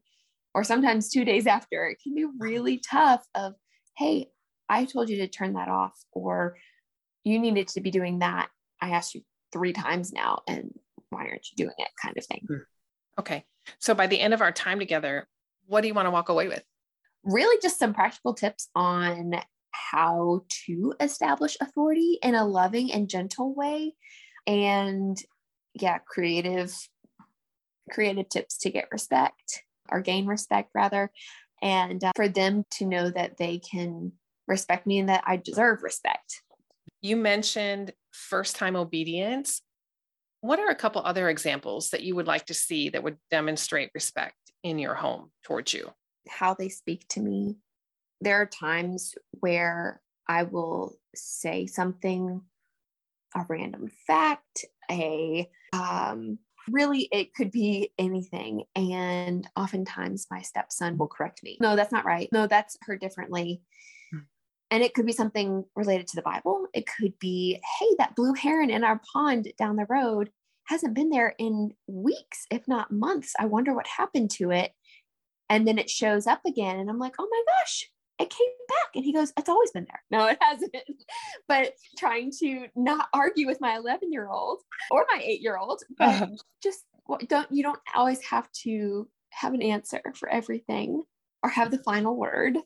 or 0.54 0.64
sometimes 0.64 1.10
two 1.10 1.26
days 1.26 1.48
after, 1.48 1.88
it 1.88 2.00
can 2.02 2.16
be 2.16 2.26
really 2.40 2.80
tough 2.80 3.24
of, 3.36 3.54
hey, 3.98 4.30
I 4.70 4.86
told 4.86 5.10
you 5.10 5.18
to 5.18 5.28
turn 5.28 5.54
that 5.54 5.70
off, 5.70 5.94
or 6.12 6.58
you 7.24 7.40
needed 7.40 7.68
to 7.70 7.82
be 7.82 7.92
doing 7.92 8.20
that. 8.20 8.50
I 8.82 8.92
asked 8.92 9.16
you 9.16 9.22
three 9.52 9.74
times 9.74 10.12
now. 10.12 10.42
And 10.48 10.72
why 11.10 11.22
aren't 11.22 11.48
you 11.52 11.56
doing 11.58 11.76
it? 11.78 11.90
Kind 12.02 12.18
of 12.18 12.26
thing. 12.26 12.46
Hmm. 12.48 13.20
Okay. 13.20 13.46
So 13.80 13.94
by 13.94 14.08
the 14.08 14.20
end 14.20 14.34
of 14.34 14.42
our 14.42 14.52
time 14.52 14.80
together, 14.80 15.28
what 15.66 15.82
do 15.82 15.88
you 15.88 15.94
want 15.94 16.06
to 16.06 16.12
walk 16.12 16.30
away 16.30 16.48
with? 16.48 16.64
Really, 17.24 17.60
just 17.62 17.80
some 17.80 17.94
practical 17.94 18.34
tips 18.34 18.70
on 18.76 19.34
how 19.72 20.42
to 20.66 20.94
establish 21.00 21.58
authority 21.60 22.20
in 22.22 22.36
a 22.36 22.46
loving 22.46 22.92
and 22.92 23.10
gentle 23.10 23.54
way. 23.54 23.94
And 24.46 25.18
yeah, 25.74 25.98
creative, 26.00 26.74
creative 27.92 28.30
tips 28.30 28.60
to 28.60 28.70
get 28.70 28.88
respect 28.92 29.64
or 29.92 30.02
gain 30.02 30.26
respect 30.26 30.72
rather. 30.74 31.12
And 31.62 32.04
uh, 32.04 32.12
for 32.16 32.28
them 32.28 32.64
to 32.72 32.86
know 32.86 33.10
that 33.10 33.38
they 33.38 33.60
can 33.60 34.12
respect 34.48 34.86
me 34.86 35.00
and 35.00 35.10
that 35.10 35.24
I 35.26 35.38
deserve 35.38 35.84
respect. 35.84 36.42
You 37.02 37.16
mentioned 37.16 37.94
first 38.12 38.56
time 38.56 38.76
obedience. 38.76 39.62
What 40.42 40.60
are 40.60 40.70
a 40.70 40.76
couple 40.76 41.02
other 41.04 41.30
examples 41.30 41.90
that 41.90 42.04
you 42.04 42.16
would 42.16 42.28
like 42.28 42.46
to 42.48 42.54
see 42.54 42.90
that 42.90 43.04
would 43.04 43.18
demonstrate 43.32 43.92
respect 43.94 44.36
in 44.64 44.80
your 44.80 44.96
home 44.96 45.32
towards 45.44 45.74
you? 45.74 45.92
How 46.30 46.54
they 46.54 46.70
speak 46.70 47.08
to 47.10 47.20
me. 47.20 47.58
There 48.22 48.42
are 48.42 48.46
times 48.46 49.16
where 49.32 50.02
I 50.28 50.44
will 50.44 50.98
say 51.16 51.68
something, 51.68 52.42
a 53.36 53.46
random 53.48 53.90
fact, 54.08 54.66
a 54.90 55.50
um, 55.74 56.40
really 56.70 57.08
it 57.12 57.34
could 57.34 57.52
be 57.52 57.92
anything. 57.98 58.64
And 58.76 59.48
oftentimes 59.56 60.28
my 60.30 60.42
stepson 60.42 60.98
will 60.98 61.08
correct 61.08 61.42
me. 61.44 61.58
No, 61.60 61.76
that's 61.76 61.92
not 61.92 62.06
right. 62.06 62.30
No, 62.32 62.48
that's 62.48 62.78
heard 62.82 63.02
differently. 63.02 63.62
Hmm. 64.12 64.20
And 64.72 64.84
it 64.84 64.94
could 64.94 65.06
be 65.06 65.14
something 65.14 65.66
related 65.76 66.08
to 66.08 66.16
the 66.16 66.22
Bible. 66.22 66.68
It 66.74 66.86
could 67.00 67.18
be, 67.20 67.62
hey, 67.80 67.96
that 67.98 68.16
blue 68.16 68.34
heron 68.34 68.70
in 68.70 68.84
our 68.84 69.02
pond 69.14 69.52
down 69.58 69.76
the 69.76 69.88
road 69.90 70.30
hasn't 70.68 70.96
been 70.96 71.10
there 71.10 71.34
in 71.38 71.72
weeks, 71.88 72.46
if 72.52 72.68
not 72.68 72.92
months. 72.92 73.34
I 73.40 73.46
wonder 73.46 73.74
what 73.74 73.88
happened 73.88 74.32
to 74.32 74.52
it. 74.52 74.72
And 75.50 75.66
then 75.66 75.78
it 75.78 75.90
shows 75.90 76.28
up 76.28 76.42
again. 76.46 76.78
And 76.78 76.90
I'm 76.90 77.00
like, 77.00 77.16
oh 77.20 77.28
my 77.30 77.44
gosh, 77.60 77.90
it 78.20 78.30
came 78.30 78.48
back. 78.68 78.96
And 78.96 79.06
he 79.06 79.14
goes, 79.14 79.32
it's 79.38 79.50
always 79.50 79.72
been 79.72 79.86
there. 79.86 80.02
No, 80.10 80.28
it 80.28 80.38
hasn't. 80.42 80.76
but 81.48 81.74
trying 81.98 82.32
to 82.40 82.68
not 82.76 83.08
argue 83.14 83.48
with 83.48 83.62
my 83.62 83.76
11 83.76 84.12
year 84.12 84.28
old 84.30 84.62
or 84.92 85.06
my 85.12 85.22
eight 85.24 85.42
year 85.42 85.58
old, 85.58 85.84
but 85.98 86.08
uh-huh. 86.08 86.28
just 86.62 86.84
don't, 87.28 87.52
you 87.52 87.64
don't 87.64 87.80
always 87.96 88.24
have 88.26 88.52
to 88.64 89.08
have 89.30 89.54
an 89.54 89.62
answer 89.62 90.02
for 90.16 90.30
everything 90.30 91.04
or 91.44 91.50
have 91.50 91.72
the 91.72 91.78
final 91.80 92.16
word, 92.16 92.58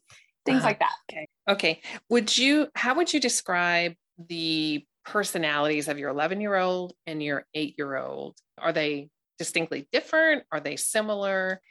things 0.45 0.59
uh-huh. 0.59 0.67
like 0.67 0.79
that. 0.79 0.93
Okay. 1.11 1.27
Okay. 1.49 1.81
Would 2.09 2.37
you, 2.37 2.67
how 2.75 2.95
would 2.95 3.13
you 3.13 3.19
describe 3.19 3.93
the 4.17 4.85
personalities 5.03 5.87
of 5.87 5.99
your 5.99 6.09
11 6.09 6.39
year 6.39 6.55
old 6.55 6.93
and 7.05 7.21
your 7.21 7.45
eight 7.53 7.75
year 7.77 7.97
old? 7.97 8.37
Are 8.57 8.71
they 8.71 9.09
distinctly 9.37 9.87
different? 9.91 10.43
Are 10.51 10.59
they 10.59 10.75
similar? 10.77 11.61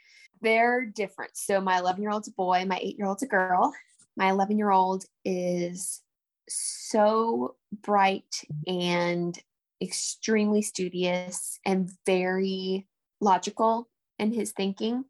They're 0.41 0.85
different. 0.85 1.37
So, 1.37 1.61
my 1.61 1.77
11 1.77 2.01
year 2.01 2.11
old's 2.11 2.27
a 2.27 2.31
boy, 2.31 2.65
my 2.65 2.79
eight 2.81 2.97
year 2.97 3.07
old's 3.07 3.23
a 3.23 3.27
girl. 3.27 3.73
My 4.17 4.29
11 4.29 4.57
year 4.57 4.71
old 4.71 5.05
is 5.23 6.01
so 6.49 7.55
bright 7.81 8.43
and 8.67 9.37
extremely 9.81 10.61
studious 10.61 11.59
and 11.65 11.89
very 12.05 12.87
logical 13.19 13.89
in 14.19 14.31
his 14.33 14.51
thinking. 14.51 15.05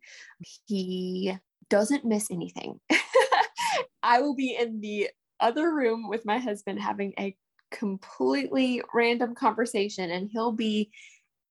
He 0.65 1.33
doesn't 1.69 2.05
miss 2.05 2.29
anything. 2.31 2.79
I 4.03 4.21
will 4.21 4.35
be 4.35 4.55
in 4.59 4.81
the 4.81 5.09
other 5.39 5.73
room 5.73 6.07
with 6.09 6.25
my 6.25 6.37
husband 6.37 6.79
having 6.79 7.13
a 7.19 7.35
completely 7.71 8.81
random 8.93 9.33
conversation 9.33 10.11
and 10.11 10.29
he'll 10.31 10.51
be 10.51 10.91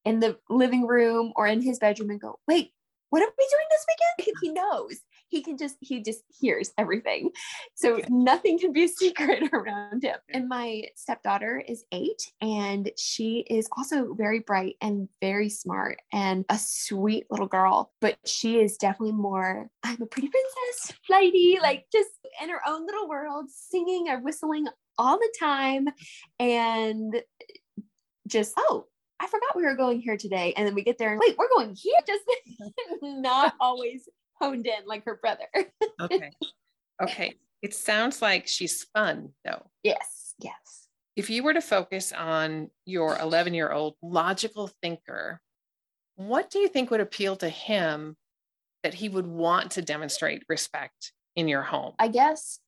in 0.04 0.20
the 0.20 0.38
living 0.48 0.86
room 0.86 1.32
or 1.36 1.46
in 1.46 1.62
his 1.62 1.78
bedroom 1.78 2.10
and 2.10 2.20
go, 2.20 2.38
wait, 2.46 2.72
what 3.10 3.22
are 3.22 3.32
we 3.38 3.48
doing 3.50 3.66
this 3.70 3.86
weekend? 3.88 4.38
He 4.40 4.48
knows. 4.50 5.00
He 5.28 5.42
can 5.42 5.56
just, 5.56 5.76
he 5.80 6.02
just 6.02 6.22
hears 6.28 6.72
everything. 6.78 7.30
So 7.74 7.94
okay. 7.94 8.06
nothing 8.08 8.58
can 8.58 8.72
be 8.72 8.84
a 8.84 8.88
secret 8.88 9.44
around 9.52 10.02
him. 10.02 10.16
And 10.30 10.48
my 10.48 10.84
stepdaughter 10.96 11.62
is 11.66 11.84
eight 11.92 12.32
and 12.40 12.90
she 12.96 13.44
is 13.48 13.68
also 13.76 14.14
very 14.14 14.40
bright 14.40 14.76
and 14.80 15.08
very 15.20 15.48
smart 15.48 15.98
and 16.12 16.44
a 16.48 16.58
sweet 16.58 17.26
little 17.30 17.46
girl. 17.46 17.92
But 18.00 18.18
she 18.24 18.58
is 18.60 18.76
definitely 18.76 19.12
more, 19.16 19.68
I'm 19.82 20.02
a 20.02 20.06
pretty 20.06 20.28
princess, 20.28 20.98
flighty, 21.06 21.58
like 21.60 21.86
just 21.92 22.10
in 22.42 22.48
her 22.48 22.60
own 22.66 22.86
little 22.86 23.08
world, 23.08 23.46
singing 23.50 24.08
or 24.08 24.20
whistling 24.20 24.66
all 24.98 25.16
the 25.16 25.34
time 25.38 25.88
and 26.38 27.22
just 28.26 28.52
oh 28.58 28.86
I 29.20 29.26
forgot 29.26 29.54
we 29.54 29.64
were 29.64 29.76
going 29.76 30.00
here 30.00 30.16
today. 30.16 30.54
And 30.56 30.66
then 30.66 30.74
we 30.74 30.82
get 30.82 30.98
there 30.98 31.12
and 31.12 31.20
wait, 31.24 31.36
we're 31.36 31.48
going 31.54 31.74
here. 31.74 31.94
Just 32.06 32.24
not 33.02 33.54
always 33.60 34.08
honed 34.40 34.66
in 34.66 34.86
like 34.86 35.04
her 35.04 35.18
brother. 35.20 35.46
okay. 36.00 36.30
Okay. 37.02 37.34
It 37.62 37.74
sounds 37.74 38.22
like 38.22 38.46
she's 38.46 38.84
fun 38.84 39.30
though. 39.44 39.66
Yes. 39.82 40.34
Yes. 40.38 40.88
If 41.16 41.28
you 41.28 41.42
were 41.42 41.52
to 41.52 41.60
focus 41.60 42.12
on 42.12 42.70
your 42.86 43.18
11 43.18 43.52
year 43.52 43.70
old 43.70 43.96
logical 44.02 44.70
thinker, 44.82 45.40
what 46.16 46.50
do 46.50 46.58
you 46.58 46.68
think 46.68 46.90
would 46.90 47.00
appeal 47.00 47.36
to 47.36 47.48
him 47.48 48.16
that 48.82 48.94
he 48.94 49.08
would 49.08 49.26
want 49.26 49.72
to 49.72 49.82
demonstrate 49.82 50.44
respect 50.48 51.12
in 51.36 51.48
your 51.48 51.62
home? 51.62 51.92
I 51.98 52.08
guess 52.08 52.60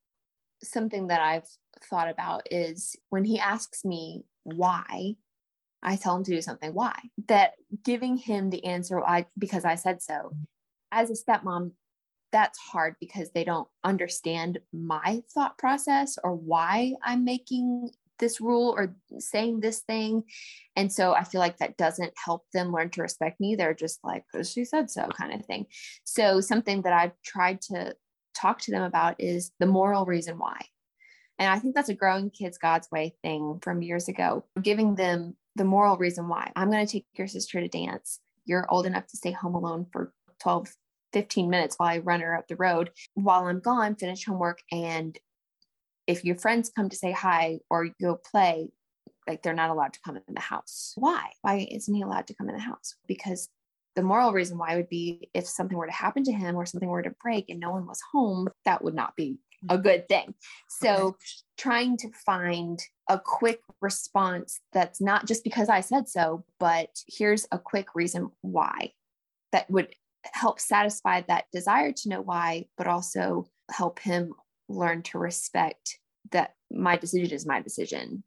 something 0.63 1.09
that 1.09 1.21
I've 1.21 1.49
thought 1.85 2.09
about 2.09 2.47
is 2.51 2.95
when 3.09 3.25
he 3.25 3.39
asks 3.39 3.85
me 3.85 4.25
why, 4.45 5.17
I 5.83 5.97
tell 5.97 6.17
him 6.17 6.25
to 6.25 6.31
do 6.31 6.43
something. 6.43 6.73
Why? 6.73 6.95
That 7.29 7.53
giving 7.85 8.17
him 8.17 8.51
the 8.51 8.65
answer 8.65 9.03
I 9.05 9.27
because 9.39 9.65
I 9.65 9.75
said 9.75 10.03
so. 10.03 10.33
As 10.91 11.11
a 11.11 11.15
stepmom, 11.15 11.73
that's 12.33 12.59
hard 12.59 12.97
because 13.01 13.31
they 13.31 13.45
don't 13.45 13.69
understand 13.85 14.59
my 14.73 15.23
thought 15.35 15.59
process 15.59 16.19
or 16.23 16.35
why 16.35 16.95
I'm 17.03 17.25
making 17.25 17.91
this 18.19 18.41
rule 18.41 18.75
or 18.77 18.95
saying 19.19 19.61
this 19.61 19.81
thing. 19.81 20.23
And 20.77 20.91
so 20.93 21.13
I 21.13 21.25
feel 21.25 21.41
like 21.41 21.59
that 21.59 21.77
doesn't 21.77 22.13
help 22.23 22.45
them 22.53 22.73
learn 22.73 22.91
to 22.91 23.03
respect 23.03 23.41
me. 23.41 23.57
They're 23.57 23.75
just 23.75 23.99
like, 24.05 24.25
because 24.33 24.51
she 24.51 24.65
said 24.65 24.91
so, 24.91 25.09
kind 25.09 25.33
of 25.35 25.45
thing. 25.45 25.67
So, 26.05 26.41
something 26.41 26.83
that 26.83 26.93
I've 26.93 27.21
tried 27.25 27.61
to 27.63 27.95
talk 28.35 28.61
to 28.61 28.71
them 28.71 28.83
about 28.83 29.17
is 29.19 29.51
the 29.59 29.67
moral 29.67 30.07
reason 30.07 30.39
why. 30.39 30.59
And 31.39 31.51
I 31.51 31.59
think 31.59 31.75
that's 31.75 31.89
a 31.89 31.95
growing 31.95 32.31
kids 32.31 32.59
God's 32.59 32.89
way 32.93 33.15
thing 33.23 33.59
from 33.63 33.83
years 33.83 34.09
ago, 34.09 34.45
giving 34.63 34.95
them 34.95 35.37
the 35.57 35.65
moral 35.65 35.97
reason 35.97 36.29
why. 36.29 36.51
I'm 36.57 36.71
going 36.71 36.87
to 36.87 36.91
take 36.93 37.07
your 37.15 37.29
sister 37.29 37.61
to 37.61 37.69
dance. 37.69 38.21
You're 38.45 38.71
old 38.71 38.87
enough 38.87 39.07
to 39.09 39.17
stay 39.17 39.33
home 39.33 39.55
alone 39.55 39.87
for 39.93 40.13
12, 40.41 40.69
15 41.13 41.51
minutes 41.51 41.77
while 41.77 41.91
I 41.91 41.99
run 41.99 42.21
her 42.21 42.37
up 42.37 42.49
the 42.49 42.57
road. 42.57 42.91
While 43.15 43.47
I'm 43.47 43.61
gone, 43.61 43.97
finish 43.97 44.25
homework. 44.25 44.61
And 44.71 45.19
if 46.07 46.25
your 46.25 46.37
friends 46.37 46.71
come 46.75 46.89
to 46.89 46.97
say 46.97 47.13
hi 47.13 47.61
or 47.71 47.91
go 48.01 48.17
play, 48.17 48.71
like 49.27 49.43
they're 49.43 49.55
not 49.55 49.71
allowed 49.71 49.93
to 49.93 50.01
come 50.05 50.17
in 50.17 50.35
the 50.35 50.41
house. 50.41 50.95
Why? 50.97 51.31
Why 51.43 51.67
isn't 51.71 51.95
he 51.95 52.03
allowed 52.03 52.27
to 52.27 52.35
come 52.35 52.49
in 52.49 52.57
the 52.57 52.61
house? 52.61 52.97
Because 53.07 53.49
the 53.95 54.03
moral 54.03 54.33
reason 54.33 54.59
why 54.59 54.77
would 54.77 54.89
be 54.89 55.29
if 55.35 55.47
something 55.47 55.77
were 55.77 55.87
to 55.87 55.93
happen 55.93 56.25
to 56.25 56.33
him 56.33 56.57
or 56.57 56.67
something 56.67 56.89
were 56.89 57.03
to 57.03 57.15
break 57.23 57.49
and 57.49 57.61
no 57.61 57.71
one 57.71 57.87
was 57.87 58.01
home, 58.13 58.49
that 58.65 58.83
would 58.83 58.95
not 58.95 59.15
be 59.17 59.39
a 59.69 59.75
mm-hmm. 59.75 59.83
good 59.83 60.09
thing. 60.09 60.35
So 60.69 61.17
trying 61.57 61.97
to 61.99 62.09
find 62.27 62.81
a 63.13 63.21
quick 63.23 63.61
response 63.83 64.61
that's 64.73 65.01
not 65.01 65.27
just 65.27 65.45
because 65.45 65.69
I 65.69 65.81
said 65.81 66.09
so, 66.09 66.45
but 66.59 66.89
here's 67.07 67.47
a 67.53 67.59
quick 67.59 67.89
reason 67.95 68.31
why 68.41 68.93
that 69.53 69.71
would 69.71 69.95
help 70.25 70.59
satisfy 70.59 71.21
that 71.29 71.45
desire 71.53 71.93
to 71.93 72.09
know 72.09 72.23
why, 72.23 72.67
but 72.79 72.87
also 72.87 73.45
help 73.71 73.99
him 73.99 74.33
learn 74.69 75.03
to 75.03 75.19
respect 75.19 75.99
that 76.31 76.55
my 76.71 76.97
decision 76.97 77.33
is 77.33 77.45
my 77.45 77.61
decision. 77.61 78.25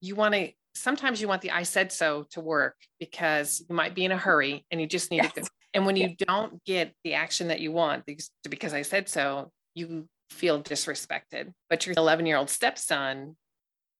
You 0.00 0.16
want 0.16 0.34
to 0.34 0.50
sometimes 0.74 1.20
you 1.20 1.28
want 1.28 1.42
the 1.42 1.52
I 1.52 1.62
said 1.62 1.92
so 1.92 2.26
to 2.30 2.40
work 2.40 2.74
because 2.98 3.64
you 3.68 3.74
might 3.74 3.94
be 3.94 4.04
in 4.04 4.12
a 4.12 4.16
hurry 4.16 4.64
and 4.70 4.80
you 4.80 4.88
just 4.88 5.12
need 5.12 5.22
yes. 5.22 5.32
to 5.34 5.44
and 5.74 5.86
when 5.86 5.94
you 5.94 6.16
don't 6.16 6.64
get 6.64 6.92
the 7.04 7.14
action 7.14 7.48
that 7.48 7.60
you 7.60 7.70
want 7.70 8.04
because 8.48 8.74
I 8.74 8.82
said 8.82 9.08
so, 9.08 9.52
you 9.74 10.08
feel 10.30 10.62
disrespected. 10.62 11.52
But 11.70 11.86
your 11.86 11.94
11 11.96 12.26
year 12.26 12.36
old 12.36 12.50
stepson 12.50 13.36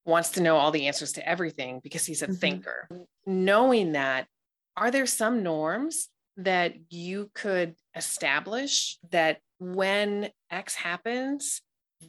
wants 0.08 0.30
to 0.30 0.42
know 0.42 0.56
all 0.56 0.70
the 0.70 0.86
answers 0.86 1.12
to 1.12 1.28
everything 1.28 1.80
because 1.82 2.06
he's 2.06 2.22
a 2.22 2.26
mm-hmm. 2.26 2.34
thinker. 2.36 2.88
Knowing 3.26 3.92
that, 3.92 4.26
are 4.76 4.90
there 4.90 5.06
some 5.06 5.42
norms 5.42 6.08
that 6.38 6.74
you 6.88 7.30
could 7.34 7.74
establish 7.94 8.98
that 9.10 9.40
when 9.58 10.30
X 10.50 10.74
happens, 10.74 11.60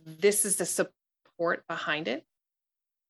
this 0.06 0.46
is 0.46 0.56
the 0.56 0.66
support 0.66 1.68
behind 1.68 2.08
it? 2.08 2.26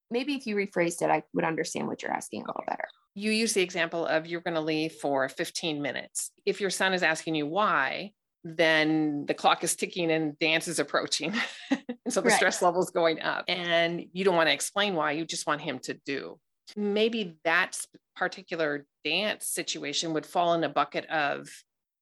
Maybe 0.10 0.34
if 0.34 0.48
you 0.48 0.55
rephrased 0.55 1.03
it, 1.03 1.12
I 1.12 1.22
would 1.34 1.46
understand 1.46 1.88
what 1.88 2.01
you're 2.01 2.12
asking 2.12 2.41
a 2.41 2.48
little 2.48 2.63
better. 2.67 2.88
You 3.13 3.31
use 3.31 3.53
the 3.53 3.62
example 3.62 4.08
of 4.08 4.25
you're 4.25 4.41
going 4.41 4.55
to 4.55 4.62
leave 4.62 4.93
for 4.93 5.29
15 5.29 5.81
minutes. 5.81 6.31
If 6.46 6.60
your 6.60 6.72
son 6.72 6.93
is 6.93 7.03
asking 7.03 7.36
you 7.36 7.46
why, 7.46 8.13
then 8.43 9.25
the 9.25 9.34
clock 9.34 9.63
is 9.63 9.75
ticking 9.75 10.12
and 10.12 10.38
dance 10.39 10.67
is 10.67 10.79
approaching. 10.79 11.34
and 11.72 11.81
so 12.10 12.22
the 12.22 12.29
right. 12.29 12.36
stress 12.36 12.62
level 12.62 12.81
is 12.81 12.89
going 12.89 13.22
up. 13.22 13.46
And 13.48 14.05
you 14.13 14.24
don't 14.24 14.36
want 14.36 14.48
to 14.48 14.53
explain 14.53 14.96
why, 14.96 15.12
you 15.12 15.25
just 15.25 15.48
want 15.48 15.62
him 15.62 15.79
to 15.79 15.93
do. 16.05 16.39
maybe 16.75 17.38
that 17.43 17.77
particular 18.15 18.86
dance 19.03 19.48
situation 19.48 20.13
would 20.13 20.25
fall 20.25 20.53
in 20.53 20.63
a 20.63 20.69
bucket 20.69 21.05
of 21.08 21.50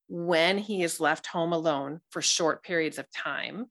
when 0.10 0.58
he 0.58 0.84
is 0.84 1.00
left 1.00 1.27
home 1.27 1.53
alone 1.53 2.00
for 2.10 2.22
short 2.22 2.63
periods 2.63 2.98
of 2.98 3.12
time, 3.12 3.65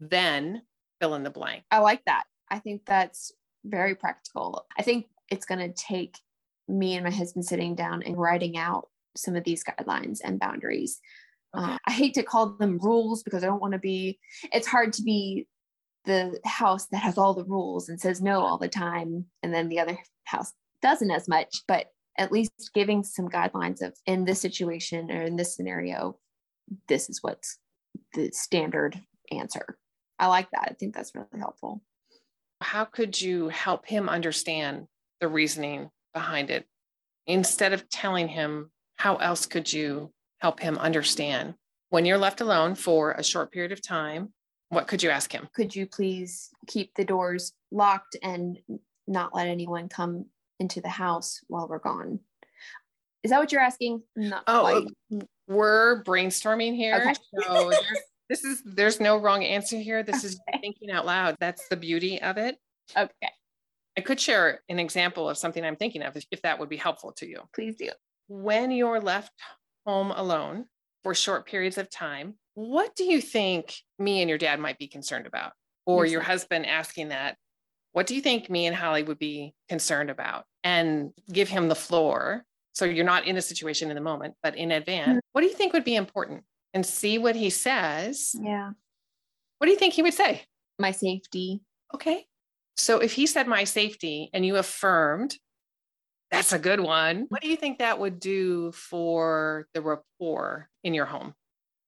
then 0.00 0.62
fill 1.00 1.14
in 1.14 1.22
the 1.22 1.30
blank. 1.30 1.64
I 1.70 1.78
like 1.78 2.04
that. 2.06 2.24
I 2.50 2.58
think 2.58 2.82
that's 2.86 3.32
very 3.64 3.94
practical. 3.94 4.66
I 4.78 4.82
think 4.82 5.06
it's 5.30 5.46
going 5.46 5.60
to 5.60 5.74
take 5.74 6.18
me 6.68 6.94
and 6.94 7.04
my 7.04 7.10
husband 7.10 7.44
sitting 7.44 7.74
down 7.74 8.02
and 8.02 8.16
writing 8.16 8.56
out 8.56 8.88
some 9.16 9.36
of 9.36 9.44
these 9.44 9.64
guidelines 9.64 10.20
and 10.22 10.38
boundaries. 10.38 11.00
Okay. 11.56 11.72
Uh, 11.72 11.78
I 11.86 11.92
hate 11.92 12.14
to 12.14 12.22
call 12.22 12.56
them 12.56 12.78
rules 12.78 13.22
because 13.22 13.42
I 13.42 13.46
don't 13.46 13.60
want 13.60 13.72
to 13.72 13.78
be, 13.78 14.18
it's 14.52 14.66
hard 14.66 14.92
to 14.94 15.02
be 15.02 15.46
the 16.04 16.38
house 16.44 16.86
that 16.86 16.98
has 16.98 17.18
all 17.18 17.34
the 17.34 17.44
rules 17.44 17.88
and 17.88 18.00
says 18.00 18.20
no 18.20 18.40
all 18.40 18.58
the 18.58 18.68
time. 18.68 19.26
And 19.42 19.52
then 19.52 19.68
the 19.68 19.80
other 19.80 19.98
house 20.24 20.52
doesn't 20.82 21.10
as 21.10 21.28
much, 21.28 21.62
but 21.66 21.86
at 22.18 22.32
least 22.32 22.70
giving 22.74 23.04
some 23.04 23.28
guidelines 23.28 23.82
of 23.82 23.94
in 24.06 24.24
this 24.24 24.40
situation 24.40 25.10
or 25.10 25.22
in 25.22 25.36
this 25.36 25.54
scenario, 25.54 26.18
this 26.88 27.08
is 27.08 27.22
what's 27.22 27.58
the 28.14 28.30
standard 28.32 29.00
answer. 29.30 29.78
I 30.18 30.26
like 30.26 30.50
that. 30.50 30.68
I 30.70 30.74
think 30.74 30.94
that's 30.94 31.14
really 31.14 31.38
helpful. 31.38 31.82
How 32.60 32.84
could 32.84 33.20
you 33.20 33.48
help 33.48 33.86
him 33.86 34.08
understand 34.08 34.86
the 35.20 35.28
reasoning 35.28 35.90
behind 36.12 36.50
it 36.50 36.66
instead 37.26 37.72
of 37.72 37.88
telling 37.88 38.28
him 38.28 38.70
how 38.96 39.16
else 39.16 39.46
could 39.46 39.72
you 39.72 40.12
help 40.38 40.60
him 40.60 40.78
understand 40.78 41.54
when 41.90 42.04
you're 42.04 42.18
left 42.18 42.40
alone 42.40 42.74
for 42.74 43.12
a 43.12 43.24
short 43.24 43.52
period 43.52 43.72
of 43.72 43.82
time 43.82 44.32
what 44.70 44.86
could 44.86 45.02
you 45.02 45.10
ask 45.10 45.32
him 45.32 45.48
could 45.54 45.74
you 45.74 45.86
please 45.86 46.50
keep 46.66 46.94
the 46.94 47.04
doors 47.04 47.52
locked 47.70 48.16
and 48.22 48.58
not 49.06 49.34
let 49.34 49.48
anyone 49.48 49.88
come 49.88 50.26
into 50.60 50.80
the 50.80 50.88
house 50.88 51.40
while 51.48 51.68
we're 51.68 51.78
gone 51.78 52.18
is 53.22 53.30
that 53.30 53.38
what 53.38 53.52
you're 53.52 53.60
asking 53.60 54.02
not 54.16 54.42
oh 54.46 54.86
quite. 55.10 55.22
we're 55.48 56.02
brainstorming 56.04 56.76
here 56.76 56.96
okay. 57.00 57.14
so 57.40 57.72
this 58.28 58.44
is 58.44 58.62
there's 58.64 59.00
no 59.00 59.16
wrong 59.16 59.44
answer 59.44 59.78
here 59.78 60.02
this 60.02 60.24
okay. 60.24 60.28
is 60.28 60.40
thinking 60.60 60.90
out 60.90 61.06
loud 61.06 61.36
that's 61.40 61.68
the 61.68 61.76
beauty 61.76 62.20
of 62.20 62.36
it 62.36 62.56
okay 62.96 63.28
I 63.98 64.00
could 64.00 64.20
share 64.20 64.60
an 64.68 64.78
example 64.78 65.28
of 65.28 65.36
something 65.36 65.64
I'm 65.64 65.74
thinking 65.74 66.02
of 66.02 66.16
if, 66.16 66.24
if 66.30 66.42
that 66.42 66.60
would 66.60 66.68
be 66.68 66.76
helpful 66.76 67.10
to 67.14 67.26
you. 67.26 67.40
Please 67.52 67.74
do. 67.74 67.90
When 68.28 68.70
you're 68.70 69.00
left 69.00 69.32
home 69.88 70.10
alone 70.10 70.66
for 71.02 71.14
short 71.14 71.46
periods 71.46 71.78
of 71.78 71.88
time, 71.88 72.34
what 72.52 72.94
do 72.94 73.04
you 73.04 73.22
think 73.22 73.74
me 73.98 74.20
and 74.20 74.28
your 74.28 74.36
dad 74.36 74.60
might 74.60 74.78
be 74.78 74.86
concerned 74.86 75.26
about? 75.26 75.52
Or 75.86 76.04
your 76.04 76.20
husband 76.20 76.66
asking 76.66 77.08
that, 77.08 77.38
what 77.92 78.06
do 78.06 78.14
you 78.14 78.20
think 78.20 78.50
me 78.50 78.66
and 78.66 78.76
Holly 78.76 79.02
would 79.02 79.18
be 79.18 79.54
concerned 79.70 80.10
about? 80.10 80.44
And 80.62 81.12
give 81.32 81.48
him 81.48 81.68
the 81.68 81.74
floor. 81.74 82.44
So 82.74 82.84
you're 82.84 83.06
not 83.06 83.26
in 83.26 83.38
a 83.38 83.42
situation 83.42 83.88
in 83.88 83.94
the 83.94 84.02
moment, 84.02 84.34
but 84.42 84.54
in 84.54 84.70
advance, 84.72 85.08
mm-hmm. 85.08 85.18
what 85.32 85.40
do 85.40 85.46
you 85.46 85.54
think 85.54 85.72
would 85.72 85.84
be 85.84 85.96
important? 85.96 86.42
And 86.74 86.84
see 86.84 87.16
what 87.16 87.34
he 87.34 87.48
says. 87.48 88.34
Yeah. 88.38 88.72
What 89.56 89.66
do 89.66 89.72
you 89.72 89.78
think 89.78 89.94
he 89.94 90.02
would 90.02 90.12
say? 90.12 90.42
My 90.78 90.90
safety. 90.90 91.60
Okay. 91.94 92.26
So 92.76 92.98
if 92.98 93.14
he 93.14 93.26
said 93.26 93.48
my 93.48 93.64
safety 93.64 94.28
and 94.34 94.44
you 94.44 94.56
affirmed, 94.56 95.38
that's 96.30 96.52
a 96.52 96.58
good 96.58 96.80
one. 96.80 97.26
What 97.28 97.40
do 97.40 97.48
you 97.48 97.56
think 97.56 97.78
that 97.78 97.98
would 97.98 98.20
do 98.20 98.72
for 98.72 99.66
the 99.74 99.80
rapport 99.80 100.68
in 100.84 100.94
your 100.94 101.06
home? 101.06 101.34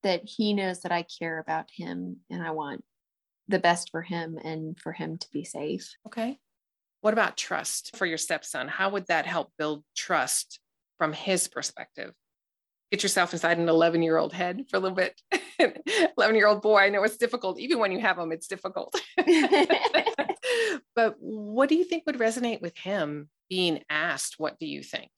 That 0.03 0.23
he 0.25 0.55
knows 0.55 0.81
that 0.81 0.93
I 0.93 1.03
care 1.03 1.39
about 1.39 1.67
him 1.71 2.19
and 2.31 2.43
I 2.43 2.53
want 2.53 2.83
the 3.49 3.59
best 3.59 3.91
for 3.91 4.03
him 4.03 4.39
and 4.43 4.79
for 4.79 4.93
him 4.93 5.19
to 5.19 5.27
be 5.33 5.45
safe. 5.45 5.91
Okay. 6.07 6.39
What 7.03 7.13
about 7.13 7.37
trust 7.37 7.97
for 7.97 8.07
your 8.07 8.19
stepson? 8.19 8.69
How 8.69 8.91
would 8.91 9.07
that 9.09 9.27
help 9.27 9.53
build 9.59 9.85
trust 9.97 10.61
from 10.99 11.13
his 11.13 11.49
perspective? 11.49 12.13
Get 12.91 13.03
yourself 13.03 13.33
inside 13.33 13.59
an 13.59 13.69
11 13.69 14.03
year 14.03 14.17
old 14.17 14.33
head 14.33 14.65
for 14.71 14.77
a 14.77 14.81
little 14.81 14.97
bit. 14.97 15.21
11 16.19 16.37
year 16.37 16.47
old 16.47 16.63
boy, 16.63 16.79
I 16.79 16.89
know 16.89 17.03
it's 17.05 17.17
difficult. 17.17 17.59
Even 17.59 17.79
when 17.79 17.93
you 17.93 18.01
have 18.01 18.17
them, 18.17 18.33
it's 18.33 18.49
difficult. 18.49 18.95
but 20.95 21.15
what 21.19 21.69
do 21.69 21.75
you 21.75 21.85
think 21.85 22.05
would 22.07 22.19
resonate 22.19 22.61
with 22.61 22.77
him 22.77 23.29
being 23.51 23.83
asked, 23.91 24.37
What 24.39 24.59
do 24.59 24.67
you 24.67 24.83
think? 24.83 25.11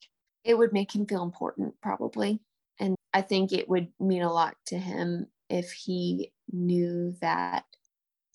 It 0.43 0.57
would 0.57 0.73
make 0.73 0.93
him 0.93 1.05
feel 1.05 1.23
important, 1.23 1.75
probably. 1.81 2.41
And 2.79 2.95
I 3.13 3.21
think 3.21 3.53
it 3.53 3.69
would 3.69 3.87
mean 3.99 4.23
a 4.23 4.33
lot 4.33 4.55
to 4.67 4.77
him 4.77 5.27
if 5.49 5.71
he 5.71 6.33
knew 6.51 7.13
that 7.21 7.63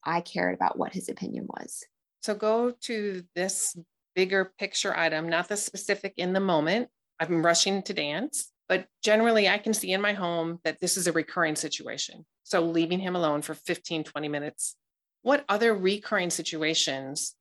I 0.05 0.23
cared 0.23 0.55
about 0.55 0.79
what 0.79 0.95
his 0.95 1.11
opinion 1.11 1.47
was. 1.49 1.85
So 2.23 2.35
go 2.35 2.73
to 2.83 3.25
this 3.35 3.77
bigger 4.15 4.53
picture 4.59 4.97
item, 4.97 5.29
not 5.29 5.49
the 5.49 5.57
specific 5.57 6.15
in 6.17 6.33
the 6.33 6.41
moment. 6.41 6.89
I'm 7.21 7.45
rushing 7.45 7.83
to 7.83 7.93
dance, 7.93 8.53
but 8.69 8.87
generally 9.03 9.49
I 9.49 9.59
can 9.59 9.75
see 9.75 9.93
in 9.93 10.01
my 10.01 10.13
home 10.13 10.61
that 10.65 10.81
this 10.81 10.97
is 10.97 11.09
a 11.09 11.13
recurring 11.13 11.57
situation. 11.57 12.25
So 12.45 12.63
leaving 12.63 13.01
him 13.01 13.17
alone 13.17 13.43
for 13.43 13.55
15, 13.55 14.05
20 14.05 14.29
minutes 14.29 14.77
what 15.23 15.45
other 15.49 15.75
recurring 15.75 16.31
situations 16.31 17.35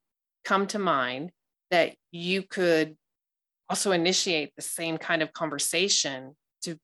come 0.43 0.67
to 0.67 0.79
mind 0.79 1.31
that 1.71 1.95
you 2.11 2.43
could 2.43 2.95
also 3.69 3.91
initiate 3.91 4.55
the 4.55 4.61
same 4.61 4.97
kind 4.97 5.21
of 5.21 5.33
conversation 5.33 6.35
to 6.63 6.79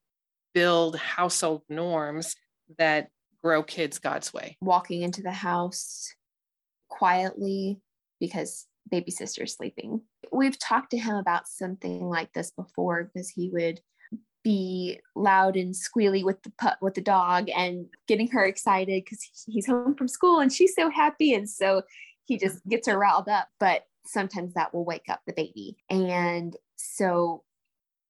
build 0.53 0.97
household 0.97 1.63
norms 1.69 2.35
that 2.77 3.09
grow 3.43 3.63
kids 3.63 3.99
God's 3.99 4.33
way? 4.33 4.57
Walking 4.61 5.01
into 5.01 5.21
the 5.21 5.31
house 5.31 6.13
quietly 6.89 7.79
because 8.19 8.67
baby 8.89 9.11
sister's 9.11 9.55
sleeping. 9.55 10.01
We've 10.31 10.57
talked 10.59 10.91
to 10.91 10.97
him 10.97 11.15
about 11.15 11.47
something 11.47 12.03
like 12.03 12.33
this 12.33 12.51
before 12.51 13.09
because 13.13 13.29
he 13.29 13.49
would 13.51 13.79
be 14.43 14.99
loud 15.15 15.55
and 15.55 15.73
squealy 15.73 16.23
with 16.23 16.37
the 16.43 16.77
with 16.81 16.93
the 16.95 17.01
dog 17.01 17.49
and 17.55 17.85
getting 18.07 18.27
her 18.27 18.43
excited 18.45 19.03
because 19.03 19.25
he's 19.47 19.65
home 19.65 19.95
from 19.95 20.07
school 20.07 20.39
and 20.39 20.51
she's 20.51 20.75
so 20.75 20.89
happy 20.89 21.33
and 21.33 21.49
so 21.49 21.81
he 22.25 22.37
just 22.37 22.59
gets 22.67 22.87
her 22.87 22.97
riled 22.97 23.29
up 23.29 23.47
but 23.59 23.83
sometimes 24.05 24.53
that 24.53 24.73
will 24.73 24.85
wake 24.85 25.09
up 25.09 25.21
the 25.25 25.33
baby 25.33 25.77
and 25.89 26.55
so 26.75 27.43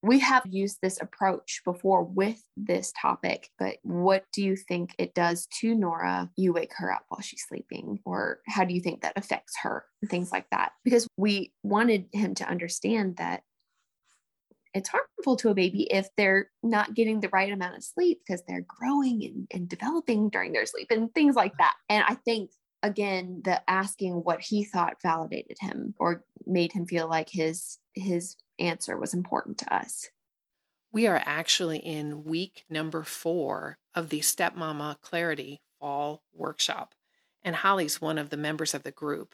we 0.03 0.19
have 0.19 0.43
used 0.45 0.79
this 0.82 1.01
approach 1.01 1.62
before 1.63 2.03
with 2.03 2.43
this 2.58 2.91
topic, 3.01 3.49
but 3.58 3.77
what 3.84 4.25
do 4.34 4.43
you 4.43 4.58
think 4.58 4.93
it 4.99 5.15
does 5.15 5.47
to 5.62 5.73
Nora? 5.73 6.29
You 6.36 6.51
wake 6.51 6.73
her 6.75 6.91
up 6.91 7.06
while 7.08 7.21
she's 7.21 7.45
sleeping, 7.47 7.99
or 8.03 8.41
how 8.45 8.65
do 8.65 8.73
you 8.73 8.82
think 8.82 9.01
that 9.01 9.13
affects 9.15 9.53
her? 9.63 9.86
Things 10.10 10.29
like 10.29 10.45
that. 10.51 10.73
Because 10.84 11.08
we 11.15 11.53
wanted 11.63 12.08
him 12.12 12.36
to 12.36 12.47
understand 12.47 13.15
that 13.15 13.43
it's 14.73 14.89
harmful 14.89 15.38
to 15.38 15.49
a 15.49 15.56
baby 15.56 15.84
if 15.84 16.10
they're 16.17 16.49
not 16.63 16.95
getting 16.95 17.21
the 17.21 17.29
right 17.29 17.53
amount 17.53 17.77
of 17.77 17.84
sleep 17.84 18.19
because 18.27 18.43
they're 18.45 18.65
growing 18.67 19.23
and, 19.23 19.47
and 19.53 19.69
developing 19.69 20.29
during 20.29 20.51
their 20.51 20.65
sleep 20.65 20.88
and 20.91 21.13
things 21.13 21.36
like 21.36 21.56
that. 21.60 21.75
And 21.89 22.03
I 22.06 22.15
think 22.15 22.51
again 22.84 23.41
the 23.43 23.67
asking 23.69 24.13
what 24.24 24.41
he 24.41 24.63
thought 24.63 25.02
validated 25.02 25.58
him 25.60 25.96
or 25.98 26.24
made 26.46 26.74
him 26.74 26.86
feel 26.86 27.08
like 27.08 27.30
his 27.30 27.80
his 27.93 28.36
answer 28.60 28.98
was 28.98 29.13
important 29.13 29.58
to 29.60 29.74
us. 29.74 30.10
We 30.91 31.08
are 31.08 31.22
actually 31.26 31.80
in 31.80 32.24
week 32.24 32.65
number 32.69 33.04
four 33.04 33.80
of 33.96 34.10
the 34.10 34.19
Stepmama 34.19 35.02
Clarity 35.02 35.62
Fall 35.80 36.22
Workshop. 36.34 36.93
And 37.41 37.56
Holly's 37.56 38.00
one 38.00 38.19
of 38.19 38.30
the 38.30 38.38
members 38.38 38.74
of 38.74 38.84
the 38.84 38.91
group. 38.91 39.34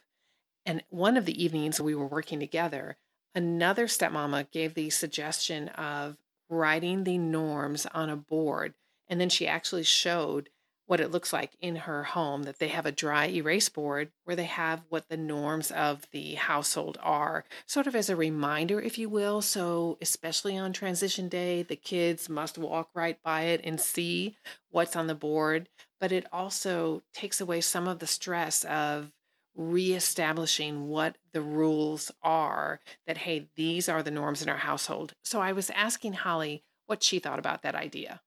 And 0.64 0.82
one 0.88 1.16
of 1.16 1.26
the 1.26 1.42
evenings 1.42 1.80
we 1.80 1.94
were 1.94 2.06
working 2.06 2.40
together, 2.40 2.96
Another 3.34 3.86
stepmama 3.86 4.50
gave 4.50 4.74
the 4.74 4.90
suggestion 4.90 5.68
of 5.68 6.16
writing 6.48 7.04
the 7.04 7.18
norms 7.18 7.86
on 7.86 8.10
a 8.10 8.16
board. 8.16 8.74
And 9.08 9.20
then 9.20 9.28
she 9.28 9.46
actually 9.46 9.84
showed 9.84 10.50
what 10.90 10.98
it 10.98 11.12
looks 11.12 11.32
like 11.32 11.52
in 11.60 11.76
her 11.76 12.02
home 12.02 12.42
that 12.42 12.58
they 12.58 12.66
have 12.66 12.84
a 12.84 12.90
dry 12.90 13.28
erase 13.28 13.68
board 13.68 14.10
where 14.24 14.34
they 14.34 14.42
have 14.42 14.82
what 14.88 15.08
the 15.08 15.16
norms 15.16 15.70
of 15.70 16.04
the 16.10 16.34
household 16.34 16.98
are, 17.00 17.44
sort 17.64 17.86
of 17.86 17.94
as 17.94 18.10
a 18.10 18.16
reminder, 18.16 18.80
if 18.80 18.98
you 18.98 19.08
will. 19.08 19.40
So, 19.40 19.98
especially 20.00 20.58
on 20.58 20.72
transition 20.72 21.28
day, 21.28 21.62
the 21.62 21.76
kids 21.76 22.28
must 22.28 22.58
walk 22.58 22.90
right 22.92 23.22
by 23.22 23.42
it 23.42 23.60
and 23.62 23.80
see 23.80 24.36
what's 24.68 24.96
on 24.96 25.06
the 25.06 25.14
board. 25.14 25.68
But 26.00 26.10
it 26.10 26.26
also 26.32 27.04
takes 27.14 27.40
away 27.40 27.60
some 27.60 27.86
of 27.86 28.00
the 28.00 28.08
stress 28.08 28.64
of 28.64 29.12
reestablishing 29.54 30.88
what 30.88 31.18
the 31.32 31.40
rules 31.40 32.10
are 32.20 32.80
that, 33.06 33.18
hey, 33.18 33.48
these 33.54 33.88
are 33.88 34.02
the 34.02 34.10
norms 34.10 34.42
in 34.42 34.48
our 34.48 34.56
household. 34.56 35.14
So 35.22 35.40
I 35.40 35.52
was 35.52 35.70
asking 35.70 36.14
Holly 36.14 36.64
what 36.86 37.04
she 37.04 37.20
thought 37.20 37.38
about 37.38 37.62
that 37.62 37.76
idea. 37.76 38.22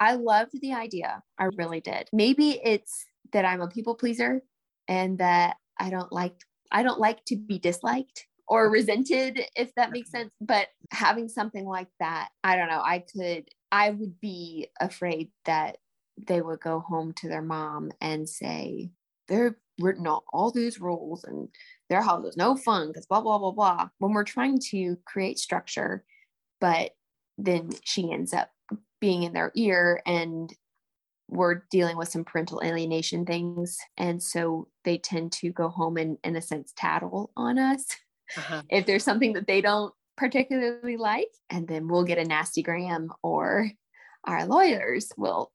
I 0.00 0.14
loved 0.14 0.60
the 0.60 0.72
idea. 0.72 1.22
I 1.38 1.48
really 1.56 1.80
did. 1.80 2.08
Maybe 2.12 2.60
it's 2.62 3.04
that 3.32 3.44
I'm 3.44 3.60
a 3.60 3.68
people 3.68 3.94
pleaser 3.94 4.42
and 4.88 5.18
that 5.18 5.56
I 5.78 5.90
don't 5.90 6.12
like 6.12 6.34
I 6.72 6.82
don't 6.82 7.00
like 7.00 7.24
to 7.26 7.36
be 7.36 7.58
disliked 7.58 8.26
or 8.48 8.70
resented 8.70 9.40
if 9.56 9.74
that 9.76 9.92
makes 9.92 10.10
mm-hmm. 10.10 10.24
sense, 10.24 10.30
but 10.40 10.68
having 10.90 11.28
something 11.28 11.64
like 11.64 11.88
that, 12.00 12.28
I 12.42 12.56
don't 12.56 12.68
know, 12.68 12.82
I 12.84 12.98
could 13.00 13.48
I 13.72 13.90
would 13.90 14.20
be 14.20 14.68
afraid 14.80 15.30
that 15.46 15.78
they 16.16 16.40
would 16.40 16.60
go 16.60 16.80
home 16.80 17.12
to 17.14 17.28
their 17.28 17.42
mom 17.42 17.90
and 18.00 18.28
say, 18.28 18.90
they're 19.28 19.56
written 19.80 20.06
all, 20.06 20.24
all 20.32 20.50
these 20.52 20.80
rules 20.80 21.24
and 21.24 21.48
their 21.90 22.02
house 22.02 22.22
was 22.22 22.36
no 22.36 22.56
fun 22.56 22.88
because 22.88 23.06
blah, 23.06 23.20
blah, 23.20 23.38
blah, 23.38 23.50
blah. 23.50 23.88
When 23.98 24.12
we're 24.12 24.24
trying 24.24 24.60
to 24.70 24.96
create 25.04 25.38
structure, 25.38 26.04
but 26.60 26.92
then 27.36 27.70
she 27.82 28.12
ends 28.12 28.32
up 28.32 28.50
being 29.04 29.24
in 29.24 29.34
their 29.34 29.52
ear 29.54 30.00
and 30.06 30.50
we're 31.28 31.66
dealing 31.70 31.98
with 31.98 32.08
some 32.08 32.24
parental 32.24 32.62
alienation 32.64 33.26
things. 33.26 33.76
And 33.98 34.22
so 34.22 34.68
they 34.84 34.96
tend 34.96 35.32
to 35.32 35.50
go 35.50 35.68
home 35.68 35.98
and, 35.98 36.16
in 36.24 36.36
a 36.36 36.40
sense, 36.40 36.72
tattle 36.74 37.30
on 37.36 37.58
us 37.58 37.84
uh-huh. 38.34 38.62
if 38.70 38.86
there's 38.86 39.04
something 39.04 39.34
that 39.34 39.46
they 39.46 39.60
don't 39.60 39.92
particularly 40.16 40.96
like. 40.96 41.28
And 41.50 41.68
then 41.68 41.86
we'll 41.86 42.04
get 42.04 42.16
a 42.16 42.24
nasty 42.24 42.62
gram, 42.62 43.10
or 43.22 43.70
our 44.24 44.46
lawyers 44.46 45.12
will 45.18 45.52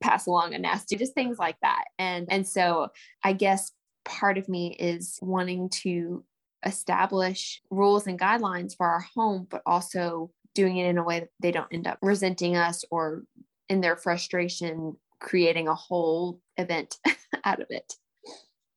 pass 0.00 0.26
along 0.26 0.54
a 0.54 0.58
nasty, 0.58 0.96
just 0.96 1.12
things 1.12 1.38
like 1.38 1.56
that. 1.60 1.84
And, 1.98 2.26
and 2.30 2.48
so 2.48 2.88
I 3.22 3.34
guess 3.34 3.70
part 4.06 4.38
of 4.38 4.48
me 4.48 4.74
is 4.78 5.18
wanting 5.20 5.68
to 5.82 6.24
establish 6.64 7.60
rules 7.68 8.06
and 8.06 8.18
guidelines 8.18 8.74
for 8.74 8.86
our 8.86 9.04
home, 9.14 9.46
but 9.50 9.60
also 9.66 10.30
doing 10.54 10.76
it 10.76 10.86
in 10.86 10.98
a 10.98 11.04
way 11.04 11.20
that 11.20 11.30
they 11.40 11.52
don't 11.52 11.72
end 11.72 11.86
up 11.86 11.98
resenting 12.02 12.56
us 12.56 12.84
or 12.90 13.22
in 13.68 13.80
their 13.80 13.96
frustration 13.96 14.96
creating 15.22 15.68
a 15.68 15.74
whole 15.74 16.40
event 16.56 16.96
out 17.44 17.60
of 17.60 17.66
it. 17.70 17.94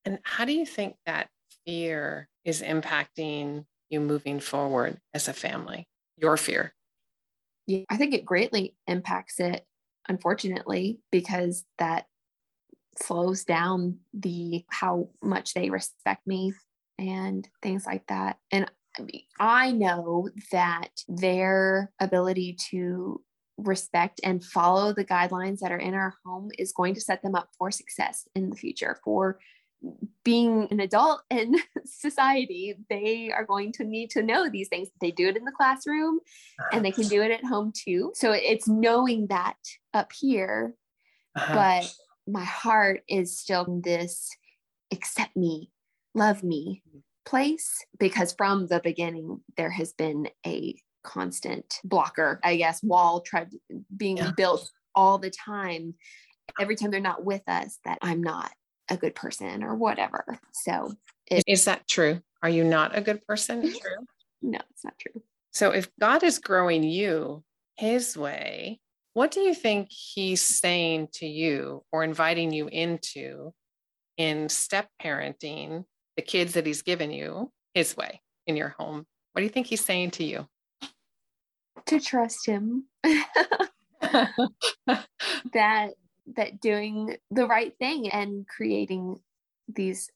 And 0.05 0.19
how 0.23 0.45
do 0.45 0.53
you 0.53 0.65
think 0.65 0.95
that 1.05 1.29
fear 1.65 2.29
is 2.45 2.61
impacting 2.61 3.65
you 3.89 3.99
moving 3.99 4.39
forward 4.39 4.99
as 5.13 5.27
a 5.27 5.33
family? 5.33 5.88
Your 6.17 6.38
fear? 6.38 6.73
Yeah, 7.67 7.83
I 7.89 7.97
think 7.97 8.13
it 8.13 8.25
greatly 8.25 8.75
impacts 8.88 9.39
it, 9.39 9.65
unfortunately, 10.07 10.99
because 11.11 11.65
that 11.79 12.05
slows 12.97 13.43
down 13.43 13.97
the 14.13 14.63
how 14.69 15.09
much 15.21 15.53
they 15.53 15.69
respect 15.69 16.25
me 16.27 16.53
and 16.97 17.47
things 17.61 17.85
like 17.85 18.05
that. 18.07 18.38
And 18.51 18.69
I 19.39 19.71
know 19.71 20.29
that 20.51 20.89
their 21.08 21.91
ability 21.99 22.58
to 22.71 23.21
respect 23.58 24.19
and 24.23 24.43
follow 24.43 24.93
the 24.93 25.05
guidelines 25.05 25.60
that 25.60 25.71
are 25.71 25.77
in 25.77 25.93
our 25.93 26.13
home 26.25 26.51
is 26.58 26.73
going 26.73 26.93
to 26.93 27.01
set 27.01 27.21
them 27.21 27.36
up 27.36 27.49
for 27.58 27.71
success 27.71 28.27
in 28.36 28.49
the 28.49 28.55
future 28.55 28.97
for 29.03 29.39
being 30.23 30.67
an 30.71 30.79
adult 30.79 31.21
in 31.29 31.55
society 31.86 32.75
they 32.89 33.31
are 33.31 33.45
going 33.45 33.71
to 33.71 33.86
need 33.86 34.10
to 34.10 34.23
know 34.23 34.49
these 34.49 34.67
things 34.67 34.89
they 34.99 35.12
do 35.12 35.27
it 35.27 35.38
in 35.38 35.45
the 35.45 35.51
classroom 35.51 36.19
and 36.73 36.84
they 36.84 36.91
can 36.91 37.08
do 37.08 37.21
it 37.21 37.31
at 37.31 37.45
home 37.45 37.71
too 37.73 38.12
so 38.13 38.31
it's 38.31 38.67
knowing 38.67 39.27
that 39.27 39.55
up 39.93 40.12
here 40.12 40.73
uh-huh. 41.36 41.53
but 41.53 41.93
my 42.27 42.43
heart 42.43 43.03
is 43.08 43.38
still 43.38 43.79
this 43.84 44.31
accept 44.91 45.36
me 45.38 45.69
love 46.15 46.43
me. 46.43 46.81
Place 47.25 47.85
because 47.99 48.33
from 48.38 48.67
the 48.67 48.79
beginning 48.83 49.41
there 49.57 49.69
has 49.69 49.93
been 49.93 50.29
a 50.45 50.75
constant 51.03 51.79
blocker, 51.83 52.39
I 52.43 52.57
guess, 52.57 52.83
wall 52.83 53.21
tried 53.21 53.49
being 53.95 54.17
yeah. 54.17 54.31
built 54.35 54.69
all 54.93 55.17
the 55.17 55.29
time. 55.29 55.95
Every 56.59 56.75
time 56.75 56.91
they're 56.91 56.99
not 56.99 57.23
with 57.23 57.43
us, 57.47 57.79
that 57.85 57.99
I'm 58.01 58.21
not 58.21 58.51
a 58.89 58.97
good 58.97 59.15
person 59.15 59.63
or 59.63 59.75
whatever. 59.75 60.39
So, 60.53 60.93
it, 61.27 61.43
is 61.47 61.65
that 61.65 61.88
true? 61.88 62.21
Are 62.43 62.49
you 62.49 62.63
not 62.63 62.97
a 62.97 63.01
good 63.01 63.25
person? 63.25 63.61
True. 63.61 64.05
no, 64.41 64.59
it's 64.69 64.83
not 64.83 64.97
true. 64.99 65.21
So, 65.51 65.71
if 65.71 65.89
God 65.99 66.23
is 66.23 66.39
growing 66.39 66.83
you 66.83 67.43
his 67.77 68.17
way, 68.17 68.79
what 69.13 69.31
do 69.31 69.39
you 69.39 69.55
think 69.55 69.88
he's 69.89 70.41
saying 70.41 71.09
to 71.13 71.25
you 71.25 71.83
or 71.91 72.03
inviting 72.03 72.51
you 72.51 72.67
into 72.67 73.53
in 74.17 74.49
step 74.49 74.89
parenting 75.01 75.85
the 76.15 76.21
kids 76.21 76.54
that 76.54 76.65
he's 76.65 76.82
given 76.82 77.12
you 77.12 77.51
his 77.73 77.95
way 77.95 78.21
in 78.47 78.56
your 78.56 78.69
home? 78.69 79.06
What 79.34 79.41
do 79.41 79.43
you 79.43 79.49
think 79.49 79.67
he's 79.67 79.84
saying 79.84 80.12
to 80.12 80.23
you? 80.23 80.47
to 81.86 81.99
trust 81.99 82.45
him 82.45 82.86
that 85.54 85.91
that 86.36 86.60
doing 86.60 87.15
the 87.32 87.47
right 87.47 87.78
thing 87.78 88.10
and 88.10 88.47
creating 88.47 89.19
these 89.73 90.10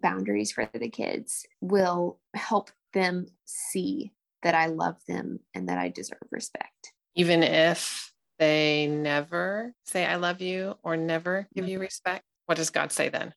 boundaries 0.00 0.52
for 0.52 0.68
the 0.72 0.88
kids 0.88 1.46
will 1.60 2.18
help 2.34 2.70
them 2.92 3.26
see 3.44 4.12
that 4.42 4.54
I 4.54 4.66
love 4.66 4.96
them 5.06 5.40
and 5.54 5.68
that 5.68 5.78
I 5.78 5.88
deserve 5.88 6.26
respect. 6.30 6.92
Even 7.14 7.42
if 7.42 8.12
they 8.38 8.86
never 8.86 9.74
say 9.84 10.06
I 10.06 10.16
love 10.16 10.40
you 10.40 10.76
or 10.82 10.96
never 10.96 11.46
give 11.54 11.64
mm-hmm. 11.64 11.72
you 11.72 11.78
respect, 11.78 12.24
what 12.46 12.56
does 12.56 12.70
God 12.70 12.90
say 12.90 13.08
then? 13.08 13.34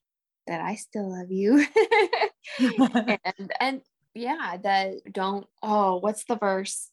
That 0.48 0.60
I 0.60 0.74
still 0.74 1.12
love 1.16 1.30
you. 1.30 1.64
and 2.58 3.52
and 3.60 3.80
yeah, 4.14 4.56
that 4.62 5.12
don't 5.12 5.46
oh, 5.62 5.98
what's 5.98 6.24
the 6.24 6.36
verse? 6.36 6.90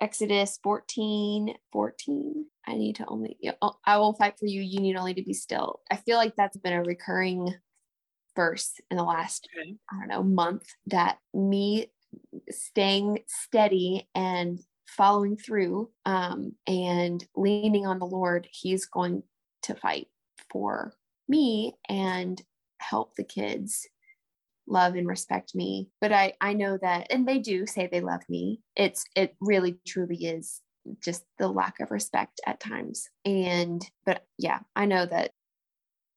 Exodus 0.00 0.58
14 0.62 1.54
14. 1.72 2.46
I 2.66 2.74
need 2.74 2.96
to 2.96 3.06
only, 3.08 3.38
I 3.84 3.98
will 3.98 4.14
fight 4.14 4.38
for 4.38 4.46
you. 4.46 4.60
You 4.60 4.80
need 4.80 4.96
only 4.96 5.14
to 5.14 5.22
be 5.22 5.34
still. 5.34 5.80
I 5.90 5.96
feel 5.96 6.16
like 6.16 6.34
that's 6.36 6.56
been 6.56 6.72
a 6.72 6.82
recurring 6.82 7.54
verse 8.34 8.72
in 8.90 8.96
the 8.96 9.04
last. 9.04 9.48
I 9.58 9.98
don't 9.98 10.08
know, 10.08 10.22
month 10.22 10.64
that 10.86 11.18
me 11.32 11.90
staying 12.50 13.20
steady 13.26 14.08
and 14.14 14.60
following 14.86 15.36
through 15.36 15.90
um, 16.04 16.52
and 16.66 17.24
leaning 17.36 17.86
on 17.86 17.98
the 17.98 18.06
Lord, 18.06 18.48
He's 18.50 18.86
going 18.86 19.22
to 19.62 19.74
fight 19.74 20.08
for 20.50 20.94
me 21.28 21.74
and 21.88 22.42
help 22.90 23.14
the 23.14 23.24
kids 23.24 23.88
love 24.66 24.94
and 24.94 25.06
respect 25.06 25.54
me. 25.54 25.88
But 26.00 26.12
i 26.12 26.34
i 26.40 26.52
know 26.52 26.78
that 26.80 27.08
and 27.10 27.26
they 27.26 27.38
do 27.38 27.66
say 27.66 27.88
they 27.90 28.00
love 28.00 28.22
me. 28.28 28.60
It's 28.76 29.04
it 29.14 29.36
really 29.40 29.78
truly 29.86 30.16
is 30.16 30.60
just 31.02 31.24
the 31.38 31.48
lack 31.48 31.80
of 31.80 31.90
respect 31.90 32.40
at 32.46 32.60
times. 32.60 33.08
And 33.24 33.84
but 34.06 34.24
yeah 34.38 34.60
i 34.76 34.86
know 34.86 35.06
that 35.06 35.32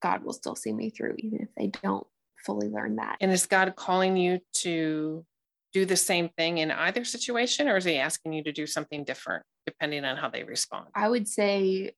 god 0.01 0.23
will 0.23 0.34
still 0.34 0.56
see 0.56 0.73
me 0.73 0.89
through 0.89 1.15
even 1.17 1.41
if 1.41 1.49
they 1.58 1.67
don't 1.67 2.08
fully 2.45 2.69
learn 2.69 2.97
that. 2.97 3.17
And 3.21 3.32
is 3.32 3.45
god 3.45 3.75
calling 3.75 4.17
you 4.17 4.39
to 4.56 5.25
do 5.73 5.86
the 5.86 5.97
same 5.97 6.30
thing 6.38 6.60
in 6.60 6.71
either 6.71 7.03
situation 7.03 7.67
or 7.67 7.77
is 7.77 7.86
he 7.86 7.97
asking 7.97 8.34
you 8.34 8.43
to 8.43 8.51
do 8.51 8.65
something 8.65 9.03
different 9.03 9.43
depending 9.65 10.06
on 10.06 10.15
how 10.15 10.30
they 10.30 10.43
respond? 10.43 10.88
I 10.95 11.10
would 11.10 11.27
say 11.27 11.91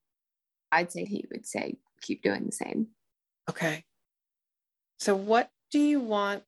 i'd 0.71 0.91
say 0.91 1.05
he 1.05 1.25
would 1.31 1.45
say 1.45 1.77
keep 2.01 2.21
doing 2.23 2.45
the 2.45 2.51
same. 2.51 2.87
Okay 3.49 3.83
so 4.99 5.15
what 5.15 5.49
do 5.71 5.79
you 5.79 5.99
want 5.99 6.43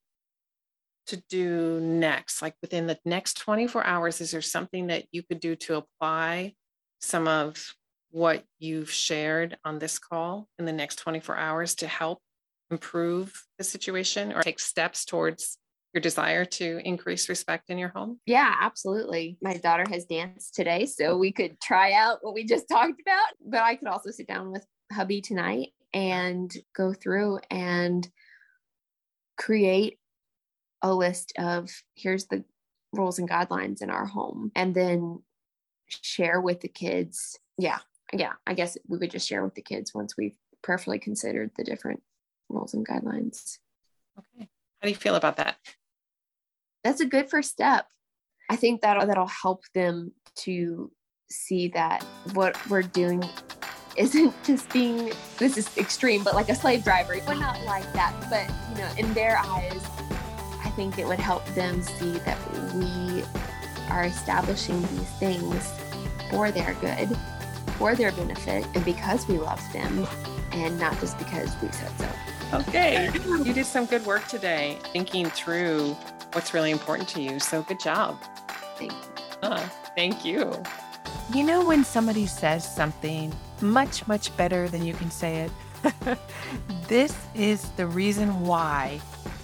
to 1.07 1.17
do 1.29 1.79
next? 1.79 2.41
Like 2.41 2.55
within 2.61 2.87
the 2.87 2.99
next 3.05 3.37
24 3.37 3.85
hours, 3.85 4.21
is 4.21 4.31
there 4.31 4.41
something 4.41 4.87
that 4.87 5.05
you 5.11 5.23
could 5.23 5.39
do 5.39 5.55
to 5.57 5.75
apply 5.75 6.53
some 6.99 7.27
of 7.27 7.73
what 8.11 8.43
you've 8.59 8.91
shared 8.91 9.57
on 9.63 9.79
this 9.79 9.97
call 9.97 10.47
in 10.59 10.65
the 10.65 10.73
next 10.73 10.97
24 10.97 11.37
hours 11.37 11.75
to 11.75 11.87
help 11.87 12.19
improve 12.69 13.45
the 13.57 13.63
situation 13.63 14.33
or 14.33 14.41
take 14.41 14.59
steps 14.59 15.05
towards 15.05 15.57
your 15.93 16.01
desire 16.01 16.45
to 16.45 16.81
increase 16.85 17.29
respect 17.29 17.69
in 17.69 17.77
your 17.77 17.89
home? 17.89 18.19
Yeah, 18.25 18.53
absolutely. 18.61 19.37
My 19.41 19.57
daughter 19.57 19.85
has 19.89 20.05
danced 20.05 20.55
today, 20.55 20.85
so 20.85 21.17
we 21.17 21.31
could 21.31 21.59
try 21.61 21.93
out 21.93 22.19
what 22.21 22.33
we 22.33 22.45
just 22.45 22.67
talked 22.71 23.01
about, 23.01 23.27
but 23.45 23.61
I 23.61 23.75
could 23.75 23.87
also 23.87 24.11
sit 24.11 24.27
down 24.27 24.51
with 24.51 24.65
hubby 24.91 25.21
tonight 25.21 25.69
and 25.93 26.53
go 26.75 26.93
through 26.93 27.39
and 27.49 28.07
create 29.41 29.97
a 30.82 30.93
list 30.93 31.34
of 31.38 31.69
here's 31.95 32.25
the 32.27 32.43
rules 32.93 33.19
and 33.19 33.30
guidelines 33.30 33.82
in 33.82 33.89
our 33.89 34.06
home 34.06 34.51
and 34.56 34.75
then 34.75 35.21
share 35.88 36.39
with 36.39 36.62
the 36.62 36.67
kids. 36.67 37.39
Yeah 37.58 37.80
yeah 38.13 38.34
i 38.45 38.54
guess 38.54 38.77
we 38.89 38.97
would 38.97 39.10
just 39.10 39.25
share 39.25 39.41
with 39.41 39.56
the 39.56 39.62
kids 39.62 39.93
once 39.93 40.17
we've 40.17 40.36
prayerfully 40.62 40.99
considered 40.99 41.51
the 41.58 41.63
different 41.63 42.01
rules 42.49 42.73
and 42.73 42.88
guidelines. 42.88 43.58
Okay. 44.17 44.49
How 44.80 44.84
do 44.84 44.89
you 44.89 44.95
feel 44.95 45.15
about 45.15 45.38
that? 45.38 45.58
That's 46.84 47.01
a 47.01 47.06
good 47.06 47.30
first 47.30 47.51
step. 47.51 47.86
I 48.49 48.56
think 48.56 48.82
that 48.82 49.06
that'll 49.08 49.27
help 49.27 49.63
them 49.73 50.12
to 50.38 50.91
see 51.30 51.69
that 51.69 52.04
what 52.34 52.58
we're 52.69 52.82
doing 52.82 53.23
isn't 53.97 54.34
just 54.43 54.71
being 54.71 55.12
this 55.38 55.58
is 55.58 55.77
extreme 55.77 56.23
but 56.23 56.34
like 56.34 56.49
a 56.49 56.56
slave 56.56 56.84
driver 56.84 57.15
we're 57.27 57.34
not 57.36 57.60
like 57.63 57.91
that. 57.93 58.13
But 58.30 58.49
you 58.69 58.84
know 58.84 58.91
in 58.97 59.13
their 59.13 59.38
eyes 59.38 59.86
i 60.63 60.69
think 60.75 60.97
it 60.97 61.08
would 61.08 61.19
help 61.19 61.45
them 61.47 61.82
see 61.82 62.12
that 62.19 62.38
we 62.75 63.23
are 63.89 64.06
establishing 64.06 64.82
these 64.82 65.10
things 65.19 65.71
for 66.30 66.51
their 66.51 66.73
good 66.75 67.17
for 67.77 67.95
their 67.95 68.12
benefit 68.13 68.65
and 68.73 68.86
because 68.86 69.27
we 69.27 69.38
love 69.38 69.62
them 69.73 70.08
and 70.54 70.80
not 70.80 70.97
just 70.99 71.17
because 71.17 71.56
we 71.62 71.69
said 71.71 71.91
so. 71.97 72.10
Okay 72.54 73.10
you 73.43 73.54
did 73.54 73.65
some 73.65 73.86
good 73.86 74.06
work 74.06 74.27
today 74.27 74.77
thinking 74.93 75.30
through 75.30 75.95
what's 76.34 76.54
really 76.54 76.71
important 76.71 77.08
to 77.10 77.21
you 77.21 77.39
so 77.39 77.63
good 77.63 77.80
job. 77.80 78.17
Thank 78.77 78.93
you. 78.93 78.97
Uh, 79.41 79.67
thank 79.95 80.23
you 80.23 80.63
you 81.34 81.43
know 81.43 81.65
when 81.65 81.84
somebody 81.84 82.26
says 82.26 82.63
something 82.76 83.34
much, 83.62 84.08
much 84.08 84.36
better 84.38 84.67
than 84.67 84.86
you 84.86 84.93
can 84.93 85.12
say 85.12 85.47
it. 85.47 86.17
this 86.88 87.15
is 87.36 87.69
the 87.71 87.88
reason 87.88 88.41
why 88.45 89.00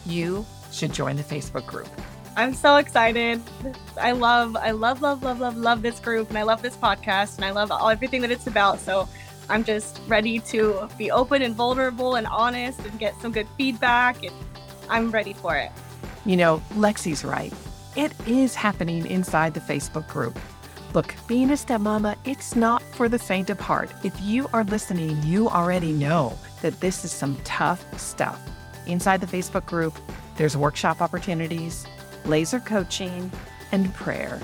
you 0.06 0.46
should 0.72 0.94
join 0.94 1.16
the 1.16 1.24
Facebook 1.24 1.66
group. 1.66 1.88
I'm 2.36 2.54
so 2.54 2.76
excited. 2.76 3.42
I 4.00 4.12
love, 4.12 4.56
I 4.56 4.72
love, 4.72 5.02
love, 5.02 5.24
love, 5.24 5.40
love, 5.40 5.58
love 5.58 5.82
this 5.82 6.00
group, 6.00 6.30
and 6.30 6.38
I 6.38 6.44
love 6.44 6.62
this 6.62 6.76
podcast, 6.76 7.38
and 7.38 7.46
I 7.46 7.52
love 7.52 7.72
all 7.72 7.90
everything 7.90 8.22
that 8.22 8.30
it's 8.32 8.46
about. 8.46 8.80
So 8.80 9.10
I'm 9.50 9.64
just 9.64 10.00
ready 10.08 10.40
to 10.40 10.88
be 10.98 11.10
open 11.10 11.42
and 11.42 11.56
vulnerable 11.56 12.16
and 12.16 12.28
honest 12.28 12.80
and 12.82 13.00
get 13.00 13.20
some 13.22 13.32
good 13.32 13.48
feedback, 13.58 14.24
and 14.24 14.36
I'm 14.90 15.10
ready 15.10 15.34
for 15.34 15.56
it. 15.56 15.72
You 16.26 16.38
know, 16.38 16.62
Lexi's 16.74 17.24
right. 17.24 17.54
It 17.96 18.14
is 18.28 18.54
happening 18.54 19.08
inside 19.08 19.56
the 19.56 19.60
Facebook 19.60 20.08
group. 20.08 20.38
Look, 20.94 21.16
being 21.28 21.50
a 21.52 21.54
stepmama, 21.54 22.16
it's 22.24 22.56
not 22.56 22.82
for 22.82 23.10
the 23.10 23.20
faint 23.20 23.50
of 23.50 23.60
heart. 23.60 23.92
If 24.04 24.20
you 24.22 24.50
are 24.54 24.64
listening, 24.64 25.22
you 25.24 25.50
already 25.50 25.92
know 25.92 26.38
that 26.62 26.80
this 26.80 27.04
is 27.04 27.12
some 27.12 27.38
tough 27.44 27.86
stuff. 28.00 28.40
Inside 28.86 29.20
the 29.22 29.28
Facebook 29.28 29.66
group, 29.66 29.98
there's 30.38 30.56
workshop 30.56 31.02
opportunities, 31.02 31.86
laser 32.26 32.60
coaching, 32.60 33.30
and 33.72 33.94
prayer. 33.94 34.40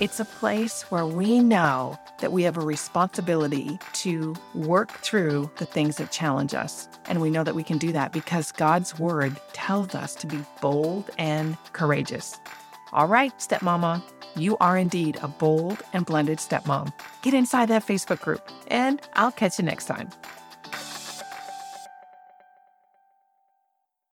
It's 0.00 0.18
a 0.18 0.24
place 0.24 0.82
where 0.90 1.06
we 1.06 1.38
know 1.38 1.96
that 2.18 2.32
we 2.32 2.42
have 2.42 2.56
a 2.56 2.60
responsibility 2.60 3.78
to 3.92 4.34
work 4.54 4.90
through 4.98 5.48
the 5.58 5.66
things 5.66 5.96
that 5.96 6.10
challenge 6.10 6.54
us. 6.54 6.88
And 7.06 7.20
we 7.20 7.30
know 7.30 7.44
that 7.44 7.54
we 7.54 7.62
can 7.62 7.78
do 7.78 7.92
that 7.92 8.12
because 8.12 8.50
God's 8.50 8.98
word 8.98 9.40
tells 9.52 9.94
us 9.94 10.16
to 10.16 10.26
be 10.26 10.40
bold 10.60 11.10
and 11.18 11.56
courageous. 11.72 12.40
All 12.92 13.06
right, 13.06 13.36
stepmama, 13.38 14.02
you 14.36 14.56
are 14.58 14.76
indeed 14.76 15.18
a 15.22 15.28
bold 15.28 15.82
and 15.92 16.06
blended 16.06 16.38
stepmom. 16.38 16.92
Get 17.22 17.34
inside 17.34 17.68
that 17.70 17.86
Facebook 17.86 18.20
group, 18.20 18.46
and 18.68 19.00
I'll 19.14 19.32
catch 19.32 19.58
you 19.58 19.64
next 19.64 19.86
time. 19.86 20.10